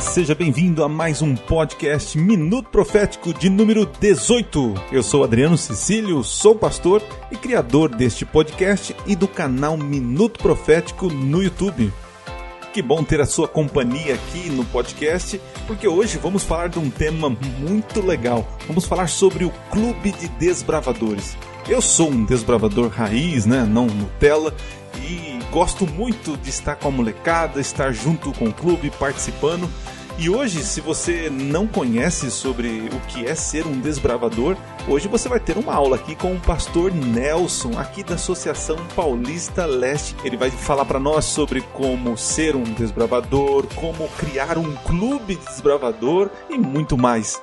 [0.00, 4.74] Seja bem-vindo a mais um podcast Minuto Profético de número 18.
[4.92, 11.08] Eu sou Adriano Cecílio, sou pastor e criador deste podcast e do canal Minuto Profético
[11.08, 11.90] no YouTube.
[12.74, 16.90] Que bom ter a sua companhia aqui no podcast, porque hoje vamos falar de um
[16.90, 18.46] tema muito legal.
[18.66, 21.38] Vamos falar sobre o Clube de Desbravadores.
[21.66, 23.64] Eu sou um desbravador raiz, né?
[23.64, 24.54] Não Nutella,
[25.02, 29.68] e gosto muito de estar com a molecada, estar junto com o clube, participando.
[30.18, 34.56] E hoje, se você não conhece sobre o que é ser um desbravador,
[34.88, 39.66] hoje você vai ter uma aula aqui com o pastor Nelson, aqui da Associação Paulista
[39.66, 40.16] Leste.
[40.24, 45.44] Ele vai falar para nós sobre como ser um desbravador, como criar um clube de
[45.44, 47.42] desbravador e muito mais.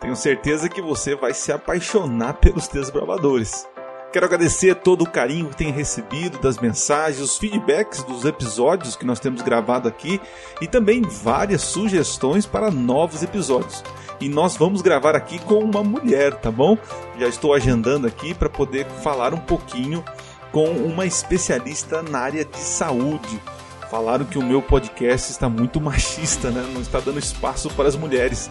[0.00, 3.66] Tenho certeza que você vai se apaixonar pelos desbravadores.
[4.14, 9.04] Quero agradecer todo o carinho que tem recebido das mensagens, os feedbacks dos episódios que
[9.04, 10.20] nós temos gravado aqui
[10.60, 13.82] e também várias sugestões para novos episódios.
[14.20, 16.78] E nós vamos gravar aqui com uma mulher, tá bom?
[17.18, 20.04] Já estou agendando aqui para poder falar um pouquinho
[20.52, 23.42] com uma especialista na área de saúde.
[23.90, 26.64] Falaram que o meu podcast está muito machista, né?
[26.72, 28.48] Não está dando espaço para as mulheres.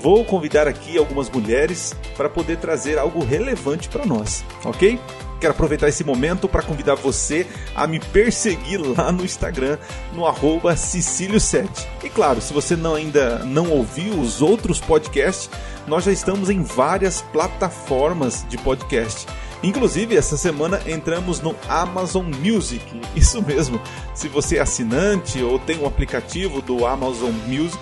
[0.00, 4.98] Vou convidar aqui algumas mulheres para poder trazer algo relevante para nós, ok?
[5.40, 9.78] Quero aproveitar esse momento para convidar você a me perseguir lá no Instagram,
[10.12, 11.68] no arroba Cecílio7.
[12.02, 15.48] E claro, se você não, ainda não ouviu os outros podcasts,
[15.86, 19.26] nós já estamos em várias plataformas de podcast.
[19.62, 23.00] Inclusive, essa semana entramos no Amazon Music.
[23.16, 23.80] Isso mesmo.
[24.14, 27.78] Se você é assinante ou tem um aplicativo do Amazon Music,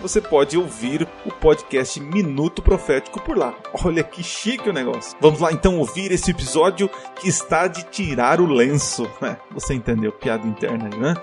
[0.00, 3.54] você pode ouvir o podcast Minuto Profético por lá.
[3.84, 5.16] Olha que chique o negócio.
[5.20, 9.08] Vamos lá então ouvir esse episódio que está de tirar o lenço.
[9.20, 10.12] É, você entendeu?
[10.12, 11.14] Piada interna aí, né?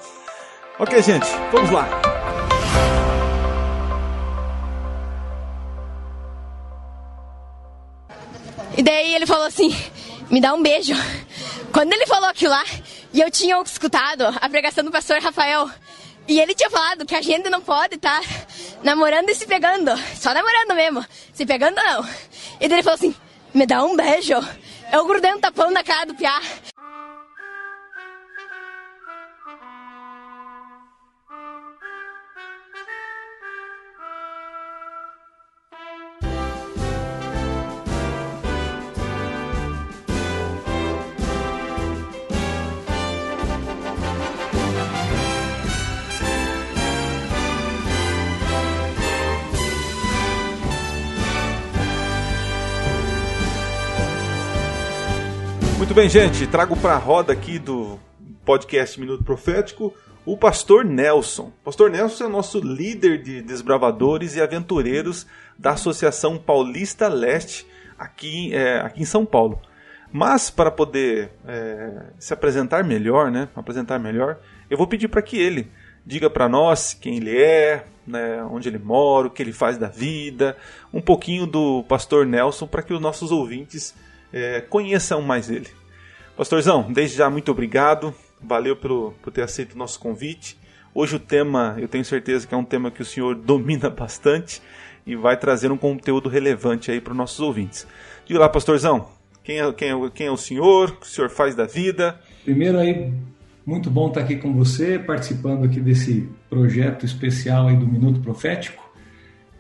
[0.78, 1.88] Ok, gente, vamos lá.
[8.78, 9.74] E daí ele falou assim:
[10.30, 10.94] me dá um beijo.
[11.72, 12.64] Quando ele falou aquilo lá,
[13.14, 15.70] e eu tinha escutado a pregação do pastor Rafael,
[16.28, 18.28] e ele tinha falado que a gente não pode estar tá
[18.84, 19.92] namorando e se pegando.
[20.16, 21.06] Só namorando mesmo.
[21.34, 22.04] Se pegando não.
[22.60, 23.16] E daí ele falou assim:
[23.54, 24.34] me dá um beijo.
[24.92, 26.42] Eu grudei um tapão na cara do piá.
[55.96, 57.98] Muito bem, gente, trago para a roda aqui do
[58.44, 59.94] podcast Minuto Profético
[60.26, 61.54] o pastor Nelson.
[61.64, 65.26] Pastor Nelson é nosso líder de desbravadores e aventureiros
[65.58, 67.66] da Associação Paulista Leste
[67.98, 69.58] aqui, é, aqui em São Paulo.
[70.12, 74.38] Mas para poder é, se apresentar melhor, né, apresentar melhor,
[74.70, 75.72] eu vou pedir para que ele
[76.06, 79.88] diga para nós quem ele é, né, onde ele mora, o que ele faz da
[79.88, 80.58] vida,
[80.94, 83.96] um pouquinho do pastor Nelson para que os nossos ouvintes
[84.34, 85.70] é, conheçam mais ele.
[86.38, 88.14] Pastorzão, desde já muito obrigado,
[88.44, 90.58] valeu pelo, por ter aceito o nosso convite.
[90.94, 94.62] Hoje o tema, eu tenho certeza que é um tema que o senhor domina bastante
[95.08, 97.88] e vai trazer um conteúdo relevante aí para os nossos ouvintes.
[98.26, 99.08] Diga lá, pastorzão,
[99.46, 102.20] quem é, quem, é, quem é o senhor, o que o senhor faz da vida?
[102.44, 103.14] Primeiro aí,
[103.66, 108.84] muito bom estar aqui com você, participando aqui desse projeto especial aí do Minuto Profético.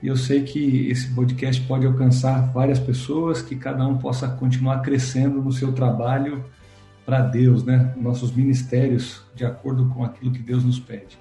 [0.03, 4.81] E eu sei que esse podcast pode alcançar várias pessoas, que cada um possa continuar
[4.81, 6.43] crescendo no seu trabalho
[7.05, 7.93] para Deus, né?
[7.97, 11.17] Nossos ministérios, de acordo com aquilo que Deus nos pede.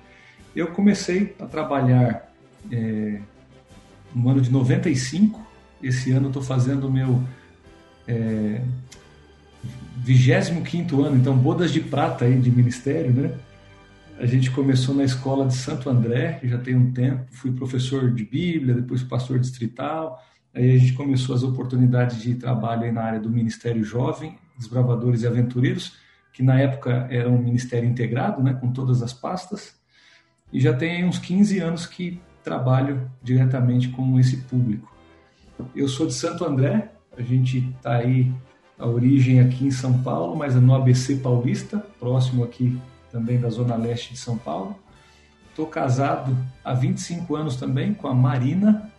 [0.56, 2.32] Eu comecei a trabalhar
[2.70, 3.20] é,
[4.14, 5.44] no ano de 95.
[5.82, 7.22] Esse ano estou fazendo o meu
[8.08, 8.62] é,
[9.96, 13.34] 25 ano, então bodas de prata aí de ministério, né?
[14.18, 17.24] A gente começou na escola de Santo André, que já tem um tempo.
[17.32, 20.22] Fui professor de Bíblia, depois pastor distrital.
[20.54, 25.26] Aí a gente começou as oportunidades de trabalho na área do Ministério Jovem, Desbravadores e
[25.26, 25.96] Aventureiros,
[26.32, 29.76] que na época era um ministério integrado, né, com todas as pastas.
[30.52, 34.94] E já tem uns 15 anos que trabalho diretamente com esse público.
[35.74, 38.32] Eu sou de Santo André, a gente está aí,
[38.78, 42.78] a origem aqui em São Paulo, mas é no ABC Paulista, próximo aqui
[43.10, 44.76] também da Zona Leste de São Paulo.
[45.48, 48.90] Estou casado há 25 anos também com a Marina,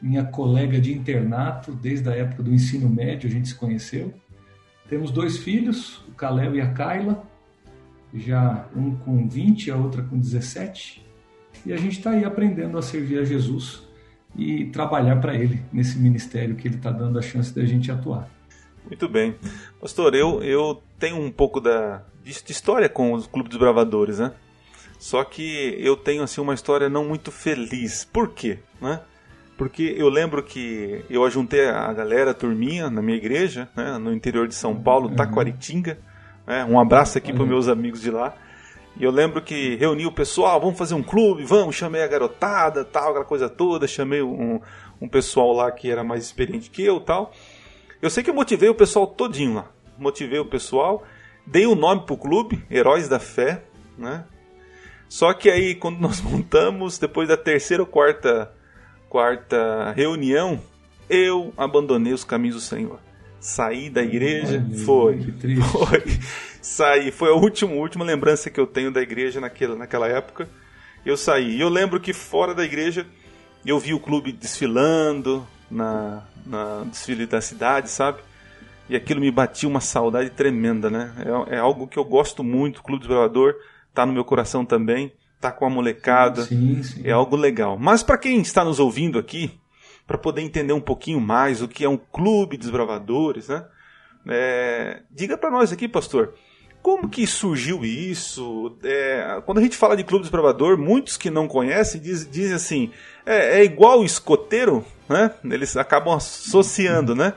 [0.00, 4.14] minha colega de internato, desde a época do ensino médio a gente se conheceu.
[4.88, 7.22] Temos dois filhos, o Kalel e a Kaila,
[8.14, 11.04] já um com 20, a outra com 17.
[11.66, 13.82] E a gente está aí aprendendo a servir a Jesus
[14.36, 18.30] e trabalhar para Ele nesse ministério que Ele está dando a chance da gente atuar.
[18.84, 19.36] Muito bem.
[19.80, 24.18] Pastor, eu, eu tenho um pouco da, de, de história com os Clubes dos Bravadores,
[24.18, 24.32] né?
[24.98, 28.04] Só que eu tenho assim uma história não muito feliz.
[28.04, 28.58] Por quê?
[28.80, 29.00] Né?
[29.58, 34.14] Porque eu lembro que eu ajuntei a galera, a turminha, na minha igreja, né, no
[34.14, 35.16] interior de São Paulo, uhum.
[35.16, 35.98] Taquaritinga.
[36.46, 38.36] Né, um abraço aqui para meus amigos de lá.
[38.96, 42.84] E eu lembro que reuni o pessoal, vamos fazer um clube, vamos, chamei a garotada,
[42.84, 44.60] tal, aquela coisa toda, chamei um,
[45.00, 47.32] um pessoal lá que era mais experiente que eu tal.
[48.00, 49.72] Eu sei que eu motivei o pessoal todinho lá.
[49.98, 51.02] Motivei o pessoal,
[51.44, 53.64] dei o um nome pro clube, Heróis da Fé,
[53.98, 54.24] né?
[55.08, 58.52] Só que aí, quando nós montamos, depois da terceira ou quarta,
[59.08, 60.60] quarta reunião,
[61.08, 63.00] eu abandonei os caminhos do Senhor.
[63.40, 65.34] Saí da igreja, Ai, foi,
[65.70, 66.18] foi,
[66.60, 70.48] saí, foi a última, última lembrança que eu tenho da igreja naquela, naquela época.
[71.06, 71.56] Eu saí.
[71.56, 73.06] E eu lembro que fora da igreja
[73.64, 78.18] eu vi o clube desfilando na, na desfile da cidade, sabe?
[78.88, 81.12] E aquilo me batia uma saudade tremenda, né?
[81.48, 83.54] É, é algo que eu gosto muito, o Clube Desbravador
[83.92, 86.42] tá no meu coração também, tá com a molecada.
[86.42, 87.02] Sim, sim.
[87.04, 87.78] É algo legal.
[87.78, 89.58] Mas para quem está nos ouvindo aqui,
[90.06, 93.64] para poder entender um pouquinho mais o que é um clube de desbravadores, né?
[94.26, 96.34] É, diga para nós aqui, pastor,
[96.82, 98.76] como que surgiu isso?
[98.82, 102.90] É, quando a gente fala de clube desbravador, muitos que não conhecem dizem, dizem assim,
[103.24, 105.30] é, é, igual o escoteiro, né?
[105.44, 107.34] Eles acabam associando, né?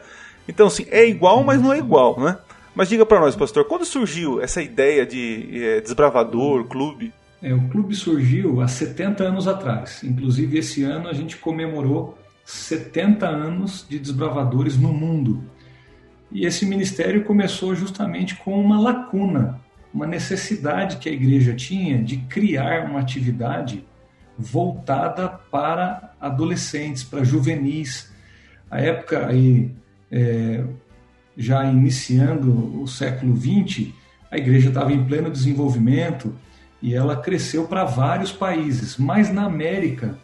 [0.48, 2.38] Então, assim, é igual, mas não é igual, né?
[2.74, 7.14] Mas diga para nós, pastor, quando surgiu essa ideia de é, desbravador, clube?
[7.42, 10.04] É, o clube surgiu há 70 anos atrás.
[10.04, 15.44] Inclusive, esse ano a gente comemorou 70 anos de desbravadores no mundo.
[16.32, 19.60] E esse ministério começou justamente com uma lacuna,
[19.94, 23.84] uma necessidade que a igreja tinha de criar uma atividade
[24.38, 28.14] voltada para adolescentes, para juvenis.
[28.70, 29.72] A época aí,
[30.12, 30.64] é,
[31.36, 33.90] já iniciando o século XX,
[34.30, 36.34] a igreja estava em pleno desenvolvimento
[36.82, 40.18] e ela cresceu para vários países, mas na América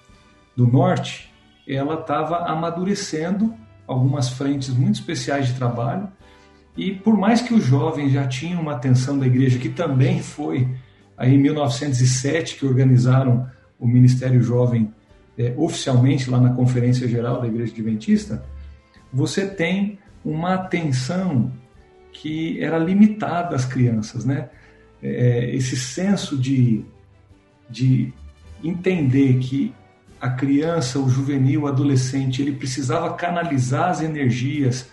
[0.55, 1.31] do Norte
[1.67, 3.53] ela estava amadurecendo
[3.85, 6.07] algumas frentes muito especiais de trabalho
[6.75, 10.67] e por mais que os jovens já tinham uma atenção da igreja, que também foi
[11.17, 13.49] aí em 1907 que organizaram
[13.79, 14.93] o Ministério Jovem
[15.37, 18.43] é, oficialmente lá na Conferência Geral da Igreja Adventista,
[19.11, 21.51] você tem uma atenção
[22.11, 24.49] que era limitada às crianças, né?
[25.01, 26.83] É, esse senso de,
[27.69, 28.11] de
[28.63, 29.73] entender que
[30.19, 34.89] a criança, o juvenil, o adolescente, ele precisava canalizar as energias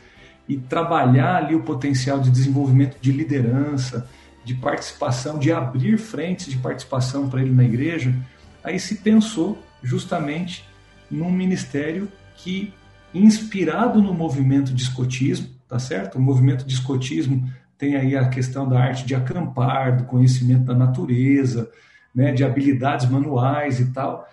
[0.47, 4.09] e trabalhar ali o potencial de desenvolvimento de liderança,
[4.45, 8.15] de participação, de abrir frentes de participação para ele na igreja,
[8.63, 10.65] aí se pensou justamente
[11.11, 12.73] num ministério que
[13.15, 16.19] inspirado no movimento de escotismo, tá certo?
[16.19, 20.75] O movimento de escotismo tem aí a questão da arte de acampar, do conhecimento da
[20.75, 21.71] natureza,
[22.15, 24.29] né, de habilidades manuais e tal.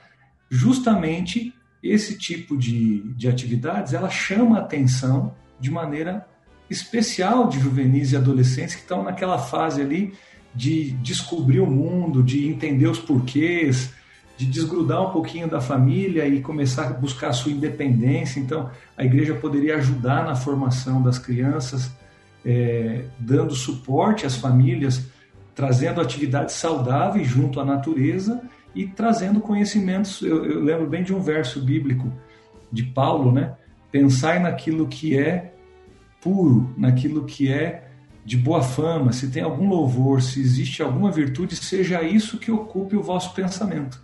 [0.49, 6.25] Justamente esse tipo de, de atividades, ela chama a atenção de maneira
[6.69, 10.13] especial de juvenis e adolescentes que estão naquela fase ali
[10.53, 13.93] de descobrir o mundo, de entender os porquês,
[14.37, 18.39] de desgrudar um pouquinho da família e começar a buscar a sua independência.
[18.39, 21.91] Então, a igreja poderia ajudar na formação das crianças,
[22.45, 25.07] é, dando suporte às famílias,
[25.53, 28.41] trazendo atividades saudáveis junto à natureza
[28.73, 30.21] e trazendo conhecimentos.
[30.21, 32.11] Eu, eu lembro bem de um verso bíblico
[32.71, 33.55] de Paulo, né?
[33.91, 35.53] Pensai naquilo que é
[36.21, 37.87] puro, naquilo que é
[38.23, 42.95] de boa fama, se tem algum louvor, se existe alguma virtude, seja isso que ocupe
[42.95, 43.99] o vosso pensamento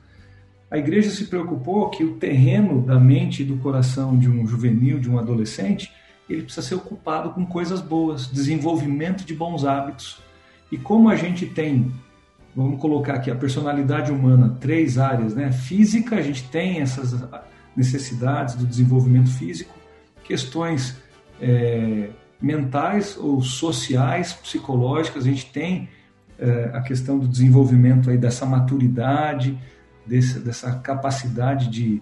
[0.69, 4.99] a igreja se preocupou que o terreno da mente e do coração de um juvenil,
[4.99, 5.91] de um adolescente,
[6.33, 10.19] ele precisa ser ocupado com coisas boas, desenvolvimento de bons hábitos.
[10.71, 11.91] E como a gente tem,
[12.55, 15.51] vamos colocar aqui a personalidade humana, três áreas, né?
[15.51, 17.15] Física, a gente tem essas
[17.75, 19.73] necessidades do desenvolvimento físico,
[20.23, 20.97] questões
[21.39, 22.09] é,
[22.41, 25.87] mentais ou sociais, psicológicas, a gente tem
[26.37, 29.57] é, a questão do desenvolvimento aí dessa maturidade,
[30.05, 32.01] desse, dessa capacidade de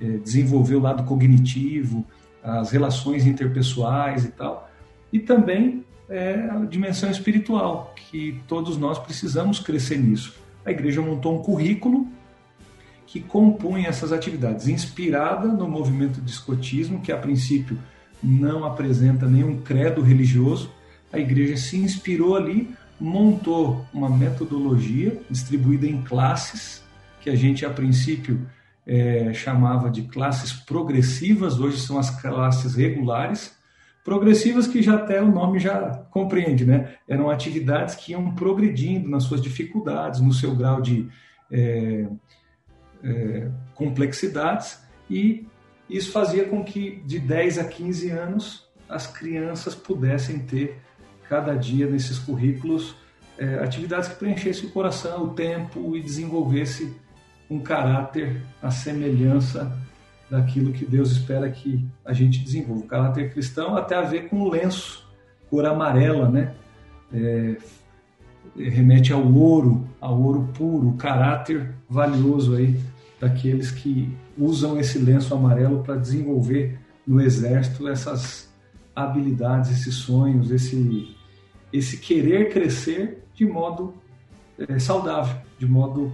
[0.00, 2.06] é, desenvolver o lado cognitivo,
[2.48, 4.70] as relações interpessoais e tal,
[5.12, 10.34] e também é, a dimensão espiritual, que todos nós precisamos crescer nisso.
[10.64, 12.08] A igreja montou um currículo
[13.06, 17.78] que compunha essas atividades, inspirada no movimento de escotismo, que a princípio
[18.22, 20.70] não apresenta nenhum credo religioso.
[21.12, 26.82] A igreja se inspirou ali, montou uma metodologia distribuída em classes
[27.20, 28.46] que a gente a princípio
[28.88, 33.54] é, chamava de classes progressivas, hoje são as classes regulares.
[34.02, 36.94] Progressivas que já até o nome já compreende, né?
[37.06, 41.06] Eram atividades que iam progredindo nas suas dificuldades, no seu grau de
[41.52, 42.08] é,
[43.04, 45.46] é, complexidades, e
[45.90, 50.78] isso fazia com que de 10 a 15 anos as crianças pudessem ter
[51.28, 52.94] cada dia nesses currículos
[53.62, 56.92] atividades que preenchessem o coração, o tempo e desenvolvesse
[57.50, 59.76] um caráter à semelhança
[60.30, 62.84] daquilo que Deus espera que a gente desenvolva.
[62.84, 65.08] O caráter cristão até a ver com o lenço,
[65.48, 66.54] cor amarela, né?
[67.12, 67.56] É,
[68.56, 72.78] remete ao ouro, ao ouro puro, o caráter valioso aí
[73.20, 78.52] daqueles que usam esse lenço amarelo para desenvolver no exército essas
[78.94, 81.16] habilidades, esses sonhos, esse,
[81.72, 83.94] esse querer crescer de modo
[84.58, 86.12] é, saudável, de modo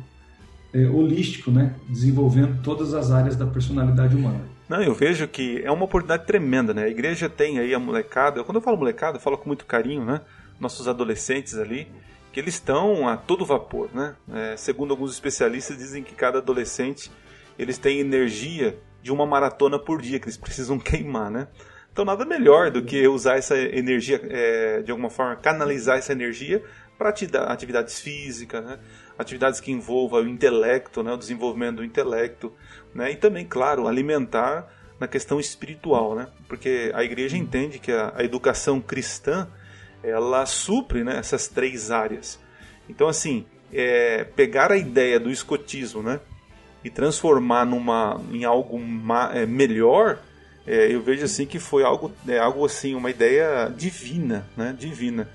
[0.75, 1.75] é, holístico, né?
[1.89, 4.41] desenvolvendo todas as áreas da personalidade humana.
[4.69, 6.85] Não, eu vejo que é uma oportunidade tremenda, né?
[6.85, 8.43] A igreja tem aí a molecada.
[8.43, 10.23] Quando eu falo molecada, eu falo com muito carinho, né?
[10.59, 11.87] Nossos adolescentes ali,
[12.33, 14.15] que eles estão a todo vapor, né?
[14.33, 17.11] É, segundo alguns especialistas, dizem que cada adolescente
[17.59, 21.47] eles têm energia de uma maratona por dia que eles precisam queimar, né?
[21.93, 26.65] Então nada melhor do que usar essa energia, é, de alguma forma, canalizar essa energia
[26.99, 28.79] para atividades físicas, né?
[29.19, 31.13] Atividades que envolvam o intelecto, né?
[31.13, 32.53] o desenvolvimento do intelecto,
[32.95, 33.13] né?
[33.13, 34.69] e também, claro, alimentar
[34.99, 36.29] na questão espiritual, né?
[36.49, 39.49] porque a igreja entende que a, a educação cristã
[40.03, 42.39] ela supre né, essas três áreas.
[42.89, 46.21] Então, assim, é, pegar a ideia do escotismo né,
[46.85, 50.19] e transformar numa, em algo ma, é, melhor
[50.67, 54.75] é, eu vejo assim que foi algo, é, algo assim, uma ideia divina, né?
[54.77, 55.29] Divina.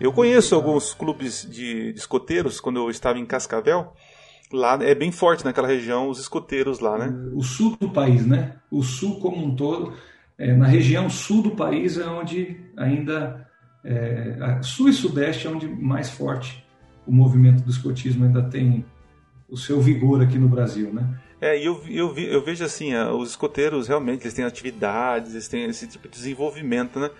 [0.00, 3.92] Eu conheço alguns clubes de, de escoteiros quando eu estava em Cascavel.
[4.52, 7.12] Lá é bem forte naquela região os escoteiros lá, né?
[7.34, 8.56] O sul do país, né?
[8.70, 9.94] O sul como um todo,
[10.36, 13.48] é, na região sul do país é onde ainda
[13.84, 16.64] é, sul e sudeste é onde mais forte
[17.06, 18.84] o movimento do escotismo ainda tem
[19.48, 21.20] o seu vigor aqui no Brasil, né?
[21.44, 25.66] É, e eu, eu, eu vejo assim, os escoteiros realmente eles têm atividades, eles têm
[25.66, 27.10] esse tipo de desenvolvimento, né?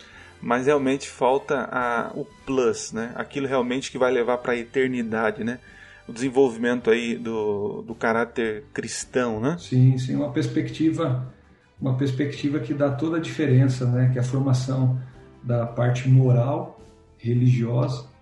[0.41, 3.13] Mas realmente falta a, o plus, né?
[3.17, 5.59] Aquilo realmente que vai levar para a eternidade, né?
[6.09, 9.59] O desenvolvimento aí do, do caráter cristão, né?
[9.59, 11.31] Sim, sim, uma perspectiva,
[11.79, 14.09] uma perspectiva que dá toda a diferença, né?
[14.11, 14.99] Que é a formação
[15.43, 16.81] da parte moral,
[17.19, 18.14] religiosa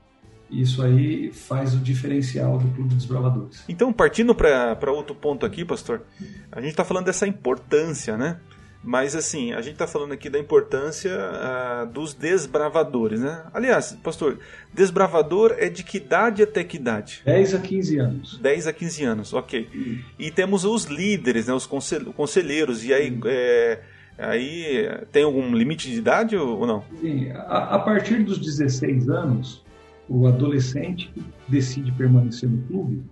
[0.52, 3.64] isso aí faz o diferencial do Clube dos Bravadores.
[3.68, 6.02] Então, partindo para outro ponto aqui, pastor,
[6.50, 8.38] a gente está falando dessa importância, né?
[8.84, 13.44] Mas assim, a gente está falando aqui da importância uh, dos desbravadores, né?
[13.54, 14.40] Aliás, pastor,
[14.74, 17.22] desbravador é de que idade até que idade?
[17.24, 18.38] 10 a 15 anos.
[18.38, 19.68] 10 a 15 anos, ok.
[19.72, 19.98] Hum.
[20.18, 21.54] E temos os líderes, né?
[21.54, 23.80] os conselheiros, e aí, é,
[24.18, 26.84] aí tem algum limite de idade ou não?
[27.00, 29.61] Sim, a, a partir dos 16 anos,
[30.08, 33.02] o adolescente que decide permanecer no clube,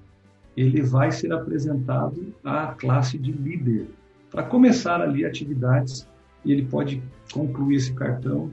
[0.56, 3.88] ele vai ser apresentado à classe de líder.
[4.30, 6.06] Para começar ali atividades
[6.44, 8.50] e ele pode concluir esse cartão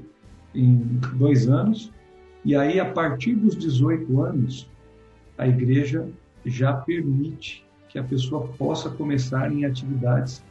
[0.53, 0.77] em
[1.15, 1.91] dois anos
[2.43, 4.69] e aí a partir dos 18 anos
[5.37, 6.07] a igreja
[6.45, 10.43] já permite que a pessoa possa começar em atividades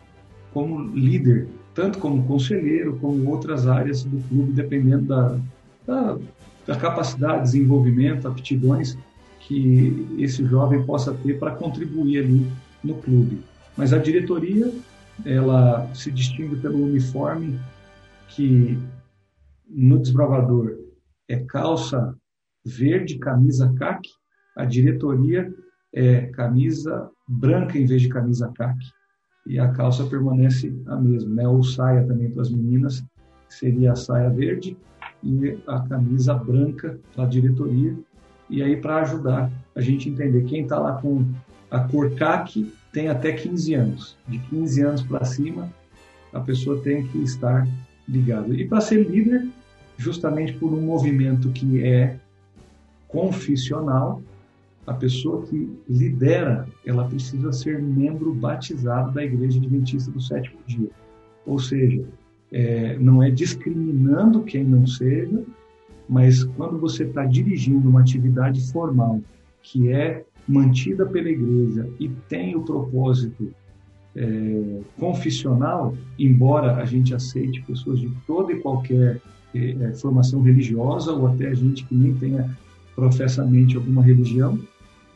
[0.52, 5.38] como líder, tanto como conselheiro, como outras áreas do clube, dependendo da,
[5.86, 6.18] da
[6.66, 8.98] da capacidade, desenvolvimento, aptidões
[9.40, 12.50] que esse jovem possa ter para contribuir ali
[12.82, 13.40] no clube.
[13.76, 14.72] Mas a diretoria,
[15.24, 17.58] ela se distingue pelo uniforme
[18.28, 18.78] que
[19.68, 20.76] no desbravador
[21.28, 22.14] é calça
[22.64, 24.10] verde, camisa caque,
[24.56, 25.52] a diretoria
[25.94, 28.86] é camisa branca em vez de camisa caque.
[29.46, 31.46] E a calça permanece a mesma, né?
[31.46, 33.04] Ou saia também para as meninas,
[33.48, 34.76] seria a saia verde
[35.22, 37.96] e a camisa branca da diretoria.
[38.48, 41.24] E aí, para ajudar a gente entender, quem está lá com
[41.70, 44.16] a cor CAC tem até 15 anos.
[44.26, 45.70] De 15 anos para cima,
[46.32, 47.66] a pessoa tem que estar
[48.08, 48.54] ligada.
[48.54, 49.48] E para ser líder,
[49.96, 52.16] justamente por um movimento que é
[53.08, 54.22] confissional,
[54.86, 60.90] a pessoa que lidera, ela precisa ser membro batizado da Igreja Adventista do Sétimo Dia.
[61.44, 62.04] Ou seja,
[62.52, 65.42] é, não é discriminando quem não seja,
[66.08, 69.20] mas quando você está dirigindo uma atividade formal
[69.62, 73.52] que é mantida pela igreja e tem o propósito
[74.14, 79.20] é, confissional, embora a gente aceite pessoas de toda e qualquer
[79.54, 82.56] é, é formação religiosa ou até gente que nem tenha
[82.94, 84.58] professamente alguma religião,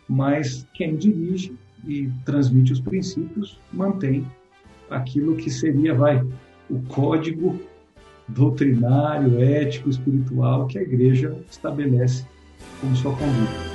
[0.09, 1.55] mas quem dirige
[1.87, 4.27] e transmite os princípios, mantém
[4.91, 6.23] aquilo que seria, vai,
[6.71, 7.61] o código
[8.29, 12.25] doutrinário, ético, espiritual que a igreja estabelece
[12.81, 13.71] como sua conduta.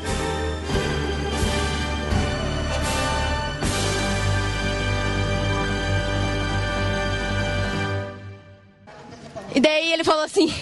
[9.54, 10.54] E daí ele falou assim: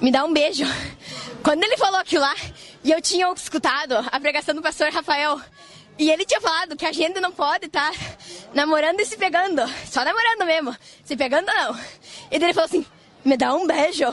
[0.00, 0.64] me dá um beijo.
[1.42, 2.34] Quando ele falou aquilo lá,
[2.84, 5.40] e eu tinha escutado a pregação do pastor Rafael,
[5.98, 7.98] e ele tinha falado que a gente não pode estar tá
[8.54, 9.62] namorando e se pegando.
[9.84, 10.76] Só namorando mesmo.
[11.04, 11.74] Se pegando, não.
[12.30, 12.86] E daí ele falou assim:
[13.24, 14.04] me dá um beijo.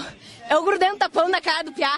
[0.50, 1.98] Eu grudei um tapão na cara do piá.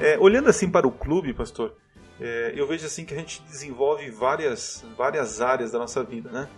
[0.00, 1.74] É, olhando assim para o clube, pastor,
[2.20, 6.48] é, eu vejo assim que a gente desenvolve várias, várias áreas da nossa vida, né?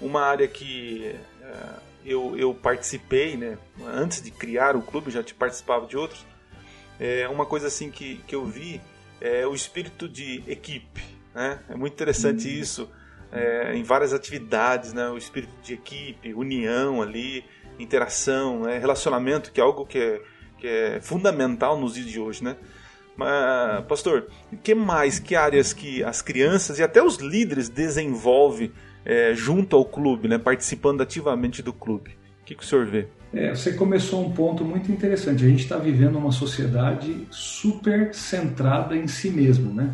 [0.00, 1.56] Uma área que é,
[2.04, 3.58] eu, eu participei, né?
[3.86, 6.24] Antes de criar o clube, já te participava de outros.
[7.00, 8.80] É, uma coisa assim que, que eu vi
[9.20, 11.02] é o espírito de equipe,
[11.34, 11.60] né?
[11.68, 12.54] É muito interessante uhum.
[12.54, 12.90] isso.
[13.32, 15.08] É, em várias atividades, né?
[15.08, 17.44] O espírito de equipe, união ali,
[17.78, 18.78] interação, né?
[18.78, 20.22] relacionamento, que é algo que é,
[20.58, 22.56] que é fundamental nos dias de hoje, né?
[23.16, 24.28] Mas, pastor,
[24.62, 28.72] que mais, que áreas que as crianças e até os líderes desenvolvem
[29.04, 32.12] é, junto ao clube, né, participando ativamente do clube?
[32.42, 33.06] O que, que o senhor vê?
[33.32, 35.44] É, você começou um ponto muito interessante.
[35.44, 39.92] A gente está vivendo uma sociedade super centrada em si mesmo, né?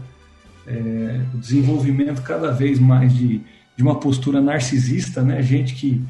[0.67, 3.41] É, o desenvolvimento cada vez mais de,
[3.77, 5.41] de uma postura narcisista, né?
[5.43, 6.05] Gente que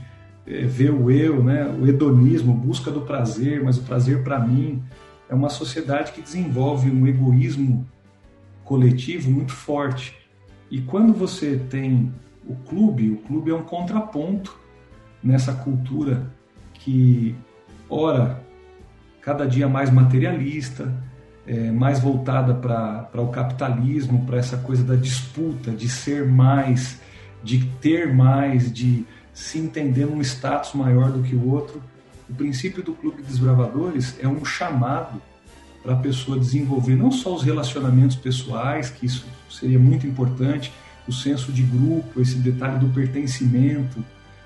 [0.47, 1.67] é, vê o eu, né?
[1.81, 4.83] O hedonismo, busca do prazer, mas o prazer para mim
[5.29, 7.87] é uma sociedade que desenvolve um egoísmo
[8.65, 10.17] coletivo muito forte.
[10.69, 12.13] E quando você tem
[12.51, 14.59] o clube, o clube é um contraponto
[15.23, 16.27] nessa cultura
[16.75, 17.35] que,
[17.89, 18.43] ora,
[19.21, 20.93] cada dia mais materialista,
[21.47, 27.01] é, mais voltada para o capitalismo, para essa coisa da disputa, de ser mais,
[27.43, 31.81] de ter mais, de se entender num status maior do que o outro.
[32.29, 35.23] O princípio do Clube dos Bravadores é um chamado
[35.85, 40.73] para a pessoa desenvolver não só os relacionamentos pessoais, que isso seria muito importante,
[41.07, 44.05] o senso de grupo, esse detalhe do pertencimento,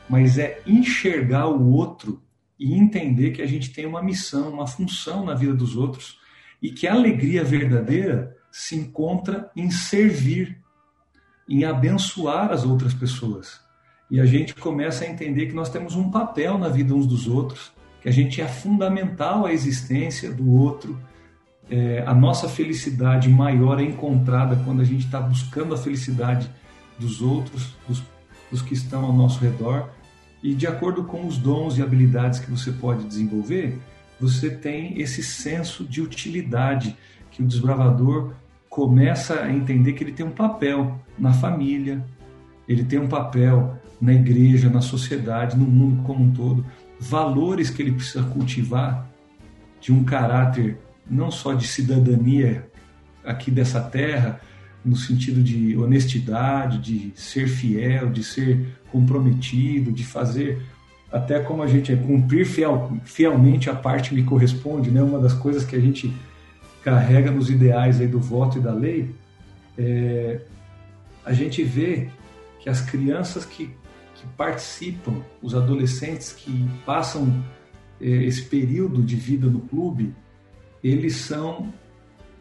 [0.08, 2.22] mas é enxergar o outro
[2.58, 6.18] e entender que a gente tem uma missão, uma função na vida dos outros
[6.62, 10.58] e que a alegria verdadeira se encontra em servir,
[11.48, 13.60] em abençoar as outras pessoas.
[14.10, 17.26] E a gente começa a entender que nós temos um papel na vida uns dos
[17.26, 20.98] outros, que a gente é fundamental à existência do outro.
[21.70, 26.50] É, a nossa felicidade maior é encontrada quando a gente está buscando a felicidade
[26.98, 28.02] dos outros, dos,
[28.50, 29.88] dos que estão ao nosso redor.
[30.42, 33.78] E de acordo com os dons e habilidades que você pode desenvolver,
[34.20, 36.96] você tem esse senso de utilidade
[37.30, 38.32] que o desbravador
[38.68, 42.04] começa a entender que ele tem um papel na família,
[42.68, 46.64] ele tem um papel na igreja, na sociedade, no mundo como um todo,
[47.00, 49.08] valores que ele precisa cultivar
[49.80, 52.68] de um caráter não só de cidadania
[53.24, 54.40] aqui dessa terra,
[54.84, 60.62] no sentido de honestidade, de ser fiel, de ser comprometido, de fazer
[61.10, 65.00] até como a gente é cumprir fiel, fielmente a parte que lhe corresponde, né?
[65.00, 66.12] Uma das coisas que a gente
[66.82, 69.14] carrega nos ideais aí do voto e da lei,
[69.78, 70.40] é,
[71.24, 72.08] a gente vê
[72.60, 73.70] que as crianças que
[74.14, 77.44] que participam, os adolescentes que passam
[78.00, 80.14] é, esse período de vida no clube,
[80.84, 81.72] eles são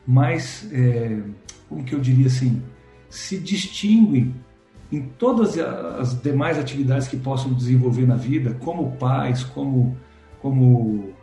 [0.06, 1.17] mais, é,
[1.69, 2.62] como que eu diria assim,
[3.10, 4.36] se distinguem
[4.91, 9.97] em todas as demais atividades que possam desenvolver na vida, como pais, como,
[10.39, 11.13] como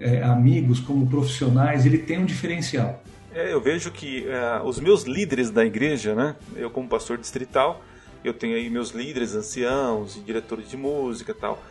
[0.00, 3.02] é, amigos, como profissionais, ele tem um diferencial.
[3.34, 7.82] É, eu vejo que é, os meus líderes da igreja, né, eu como pastor distrital,
[8.24, 11.62] eu tenho aí meus líderes anciãos diretores de música tal.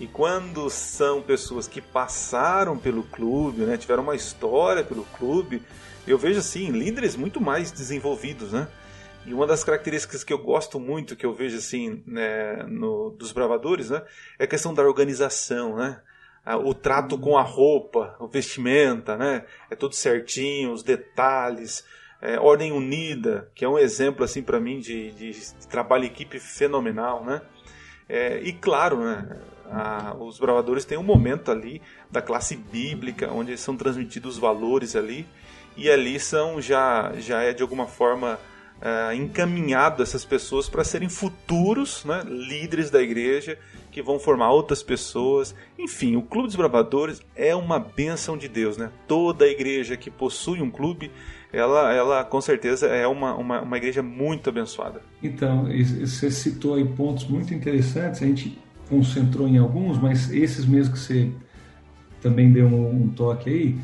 [0.00, 5.62] E quando são pessoas que passaram pelo clube, né, tiveram uma história pelo clube,
[6.06, 8.68] eu vejo assim líderes muito mais desenvolvidos, né?
[9.26, 13.32] E uma das características que eu gosto muito, que eu vejo assim né, no, dos
[13.32, 14.02] bravadores, né,
[14.38, 16.00] é a questão da organização, né?
[16.64, 19.44] O trato com a roupa, o vestimenta, né?
[19.70, 21.84] É tudo certinho, os detalhes,
[22.22, 26.08] é, Ordem Unida, que é um exemplo assim para mim de, de, de, trabalho em
[26.08, 27.42] equipe fenomenal, né?
[28.08, 29.38] É, e claro, né,
[29.70, 34.96] a, os bravadores têm um momento ali da classe bíblica, onde são transmitidos os valores
[34.96, 35.26] ali,
[35.76, 38.38] e ali são já, já é de alguma forma
[38.78, 43.58] uh, encaminhado essas pessoas para serem futuros né, líderes da igreja
[43.90, 45.54] que vão formar outras pessoas.
[45.78, 48.76] Enfim, o Clube dos Bravadores é uma bênção de Deus.
[48.76, 48.90] Né?
[49.06, 51.10] Toda igreja que possui um clube,
[51.52, 55.00] ela, ela com certeza é uma, uma, uma igreja muito abençoada.
[55.22, 55.66] Então,
[56.00, 58.58] você citou aí pontos muito interessantes, a gente
[58.88, 61.30] concentrou em alguns, mas esses mesmo que você
[62.20, 63.78] também deu um, um toque aí,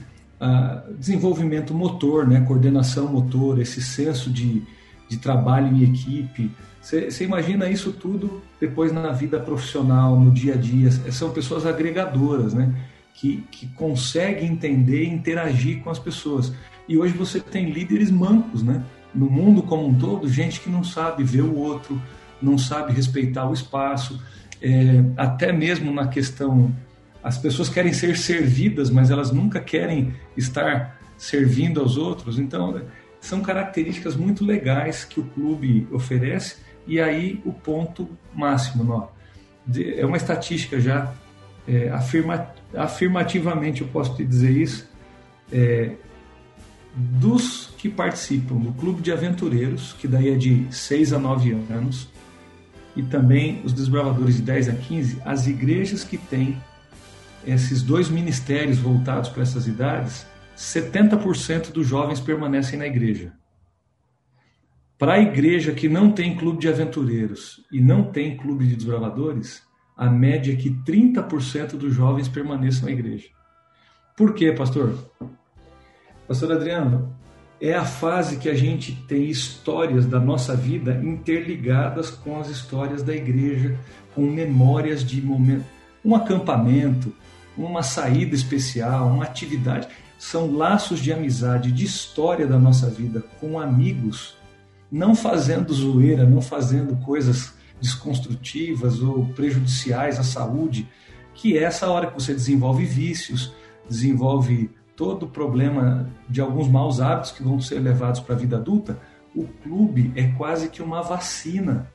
[0.98, 4.62] desenvolvimento motor, né, coordenação motor, esse senso de,
[5.09, 6.50] de trabalho em equipe.
[6.83, 10.90] Você imagina isso tudo depois na vida profissional, no dia a dia.
[11.11, 12.74] São pessoas agregadoras, né?
[13.14, 16.53] Que, que conseguem entender e interagir com as pessoas.
[16.88, 18.84] E hoje você tem líderes mancos, né?
[19.14, 22.00] No mundo como um todo, gente que não sabe ver o outro,
[22.42, 24.20] não sabe respeitar o espaço,
[24.60, 26.74] é, até mesmo na questão
[27.22, 32.38] as pessoas querem ser servidas, mas elas nunca querem estar servindo aos outros.
[32.38, 32.82] Então,
[33.18, 36.56] são características muito legais que o clube oferece.
[36.86, 39.08] E aí, o ponto máximo, não,
[39.96, 41.14] é uma estatística já
[41.66, 44.86] é, afirma, afirmativamente, eu posso te dizer isso,
[45.50, 45.92] é,
[46.96, 52.09] dos que participam do clube de aventureiros, que daí é de 6 a 9 anos,
[52.96, 56.57] e também os desbravadores de 10 a 15, as igrejas que têm
[57.46, 60.26] esses dois ministérios voltados para essas idades,
[60.57, 63.33] 70% dos jovens permanecem na igreja.
[64.96, 69.62] Para a igreja que não tem clube de aventureiros e não tem clube de desbravadores,
[69.96, 73.28] a média é que 30% dos jovens permaneçam na igreja.
[74.16, 74.96] Por quê, pastor?
[76.26, 77.14] Pastor Adriano,
[77.60, 83.02] é a fase que a gente tem histórias da nossa vida interligadas com as histórias
[83.02, 83.78] da igreja,
[84.14, 85.66] com memórias de momento,
[86.04, 87.12] um acampamento,
[87.56, 89.88] uma saída especial, uma atividade.
[90.18, 94.34] São laços de amizade, de história da nossa vida com amigos,
[94.90, 100.88] não fazendo zoeira, não fazendo coisas desconstrutivas ou prejudiciais à saúde,
[101.34, 103.52] que é essa hora que você desenvolve vícios,
[103.88, 108.57] desenvolve todo o problema de alguns maus hábitos que vão ser levados para a vida
[108.57, 108.98] adulta.
[109.35, 111.90] O clube é quase que uma vacina.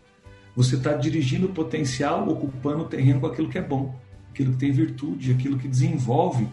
[0.56, 3.96] Você está dirigindo o potencial, ocupando o terreno com aquilo que é bom
[4.40, 6.48] aquilo que tem virtude, aquilo que desenvolve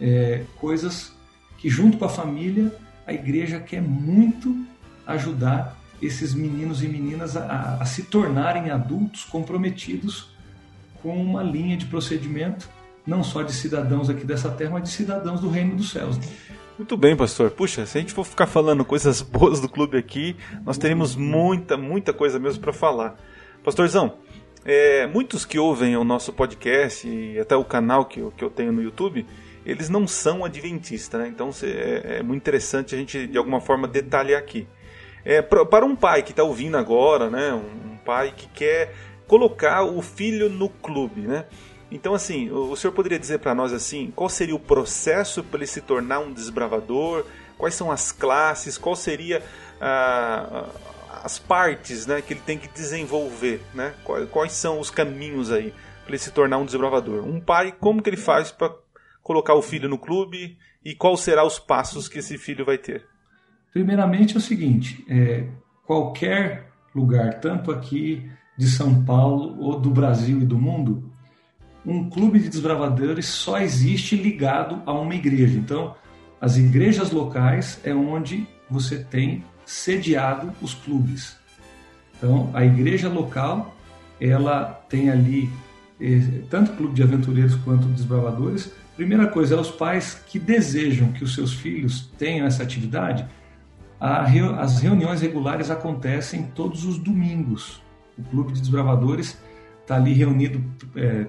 [0.00, 1.12] é, coisas
[1.56, 2.74] que, junto com a família,
[3.06, 4.54] a igreja quer muito
[5.06, 10.30] ajudar esses meninos e meninas a, a se tornarem adultos comprometidos
[11.00, 12.68] com uma linha de procedimento,
[13.06, 16.18] não só de cidadãos aqui dessa terra, mas de cidadãos do reino dos céus.
[16.78, 17.50] Muito bem, pastor.
[17.50, 21.76] Puxa, se a gente for ficar falando coisas boas do clube aqui, nós teremos muita,
[21.76, 23.16] muita coisa mesmo para falar.
[23.62, 24.14] Pastorzão,
[24.64, 28.50] é, muitos que ouvem o nosso podcast e até o canal que eu, que eu
[28.50, 29.26] tenho no YouTube,
[29.64, 31.28] eles não são adventistas, né?
[31.28, 34.66] Então é, é, muito interessante a gente de alguma forma detalhar aqui.
[35.24, 37.52] É, pra, para um pai que está ouvindo agora, né?
[37.52, 38.92] Um, um, pai que quer
[39.26, 41.44] colocar o filho no clube, né?
[41.92, 45.66] Então assim, o, senhor poderia dizer para nós assim, qual seria o processo para ele
[45.66, 47.26] se tornar um desbravador?
[47.58, 48.78] Quais são as classes?
[48.78, 49.42] Qual seria
[49.78, 50.70] a,
[51.22, 53.94] as partes né, que ele tem que desenvolver, né?
[54.02, 57.24] Quais, quais são os caminhos aí para ele se tornar um desbravador?
[57.24, 58.74] Um pai, como que ele faz para
[59.22, 63.06] colocar o filho no clube e quais serão os passos que esse filho vai ter?
[63.70, 65.46] Primeiramente é o seguinte, é,
[65.86, 71.11] qualquer lugar, tanto aqui de São Paulo ou do Brasil e do mundo,
[71.84, 75.58] um clube de desbravadores só existe ligado a uma igreja.
[75.58, 75.94] Então,
[76.40, 81.36] as igrejas locais é onde você tem sediado os clubes.
[82.16, 83.74] Então, a igreja local,
[84.20, 85.50] ela tem ali
[86.00, 88.72] eh, tanto clube de aventureiros quanto desbravadores.
[88.96, 93.26] Primeira coisa, é os pais que desejam que os seus filhos tenham essa atividade.
[93.98, 97.82] as reuniões regulares acontecem todos os domingos.
[98.18, 99.38] O clube de desbravadores
[99.80, 100.62] está ali reunido
[100.96, 101.26] é,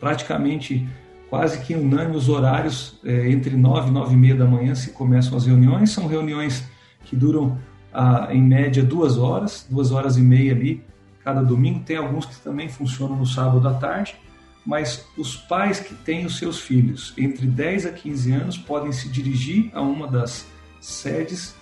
[0.00, 0.86] praticamente
[1.28, 4.90] quase que unânime os horários é, entre 9 e 9 e meia da manhã se
[4.90, 5.90] começam as reuniões.
[5.90, 6.64] São reuniões
[7.04, 7.58] que duram
[7.92, 10.82] ah, em média duas horas, duas horas e meia ali
[11.24, 11.80] cada domingo.
[11.80, 14.16] Tem alguns que também funcionam no sábado à tarde,
[14.64, 19.08] mas os pais que têm os seus filhos entre 10 a 15 anos podem se
[19.08, 20.46] dirigir a uma das
[20.80, 21.54] sedes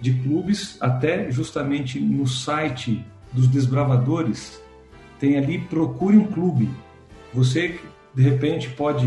[0.00, 4.60] de clubes, até justamente no site dos desbravadores,
[5.18, 6.68] tem ali procure um clube.
[7.34, 7.80] Você
[8.14, 9.06] de repente pode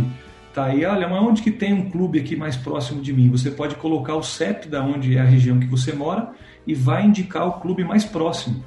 [0.49, 3.29] estar tá aí, olha, mas onde que tem um clube aqui mais próximo de mim?
[3.29, 6.31] Você pode colocar o CEP da onde é a região que você mora
[6.65, 8.63] e vai indicar o clube mais próximo.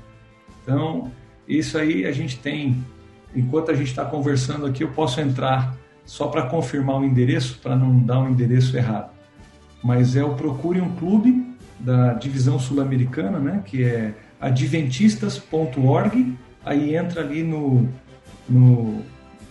[0.63, 1.11] Então,
[1.47, 2.85] isso aí a gente tem,
[3.35, 7.77] enquanto a gente está conversando aqui, eu posso entrar só para confirmar o endereço, para
[7.77, 9.11] não dar um endereço errado.
[9.83, 17.21] Mas é o procure um clube da divisão sul-americana, né, que é adventistas.org, aí entra
[17.23, 17.89] ali no,
[18.49, 19.03] no,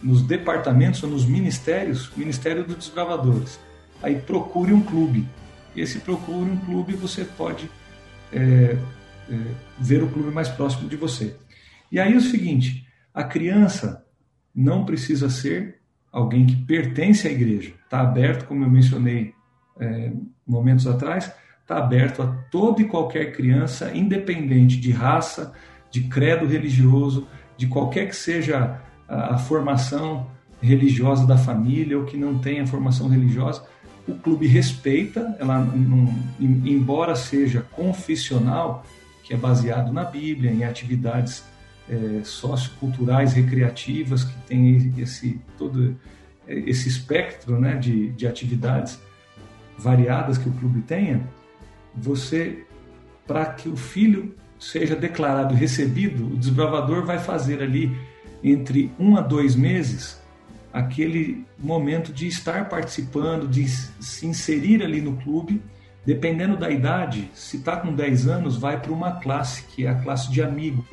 [0.01, 3.59] nos departamentos ou nos ministérios, Ministério dos Desbravadores.
[4.01, 5.27] Aí procure um clube.
[5.75, 7.69] Esse procure um clube você pode
[8.31, 8.77] é,
[9.29, 9.35] é,
[9.77, 11.35] ver o clube mais próximo de você.
[11.91, 14.05] E aí é o seguinte, a criança
[14.53, 15.79] não precisa ser
[16.11, 17.73] alguém que pertence à igreja.
[17.83, 19.33] Está aberto, como eu mencionei
[19.79, 20.11] é,
[20.45, 21.31] momentos atrás,
[21.61, 25.53] está aberto a toda e qualquer criança, independente de raça,
[25.91, 30.27] de credo religioso, de qualquer que seja a, a formação
[30.61, 33.63] religiosa da família ou que não tenha formação religiosa,
[34.07, 38.85] o clube respeita, ela não, embora seja confissional,
[39.23, 41.43] que é baseado na Bíblia, em atividades
[41.89, 45.95] é, socioculturais, recreativas, que tem esse todo
[46.47, 48.99] esse espectro né, de, de atividades
[49.77, 51.21] variadas que o clube tenha,
[51.95, 52.65] você,
[53.27, 57.95] para que o filho seja declarado recebido, o desbravador vai fazer ali
[58.43, 60.19] entre um a dois meses
[60.71, 65.61] aquele momento de estar participando, de se inserir ali no clube.
[66.05, 69.95] Dependendo da idade, se está com 10 anos, vai para uma classe, que é a
[69.95, 70.85] classe de amigo.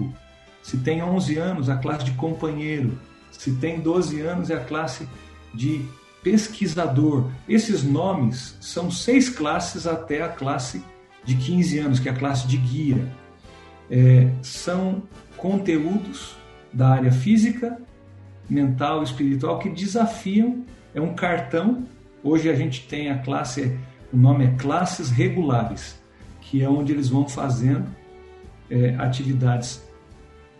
[0.62, 2.98] Se tem 11 anos, a classe de companheiro.
[3.30, 5.08] Se tem 12 anos, é a classe
[5.54, 5.82] de
[6.22, 7.30] pesquisador.
[7.48, 10.82] Esses nomes são seis classes até a classe
[11.24, 13.06] de 15 anos, que é a classe de guia.
[13.88, 15.02] É, são
[15.36, 16.36] conteúdos
[16.76, 17.80] da área física,
[18.50, 20.62] mental, espiritual que desafiam.
[20.94, 21.84] É um cartão.
[22.22, 23.78] Hoje a gente tem a classe,
[24.12, 25.98] o nome é classes regulares,
[26.42, 27.86] que é onde eles vão fazendo
[28.68, 29.82] é, atividades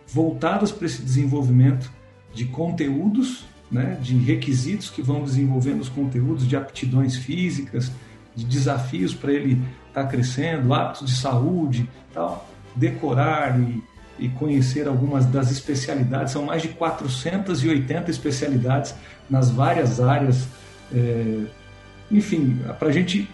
[0.07, 1.91] voltadas para esse desenvolvimento
[2.33, 7.91] de conteúdos, né, de requisitos que vão desenvolvendo os conteúdos, de aptidões físicas,
[8.35, 13.83] de desafios para ele estar tá crescendo, hábitos de saúde, tal, decorar e,
[14.19, 16.33] e conhecer algumas das especialidades.
[16.33, 18.95] São mais de 480 especialidades
[19.29, 20.47] nas várias áreas.
[20.93, 21.45] É,
[22.09, 23.29] enfim, para a gente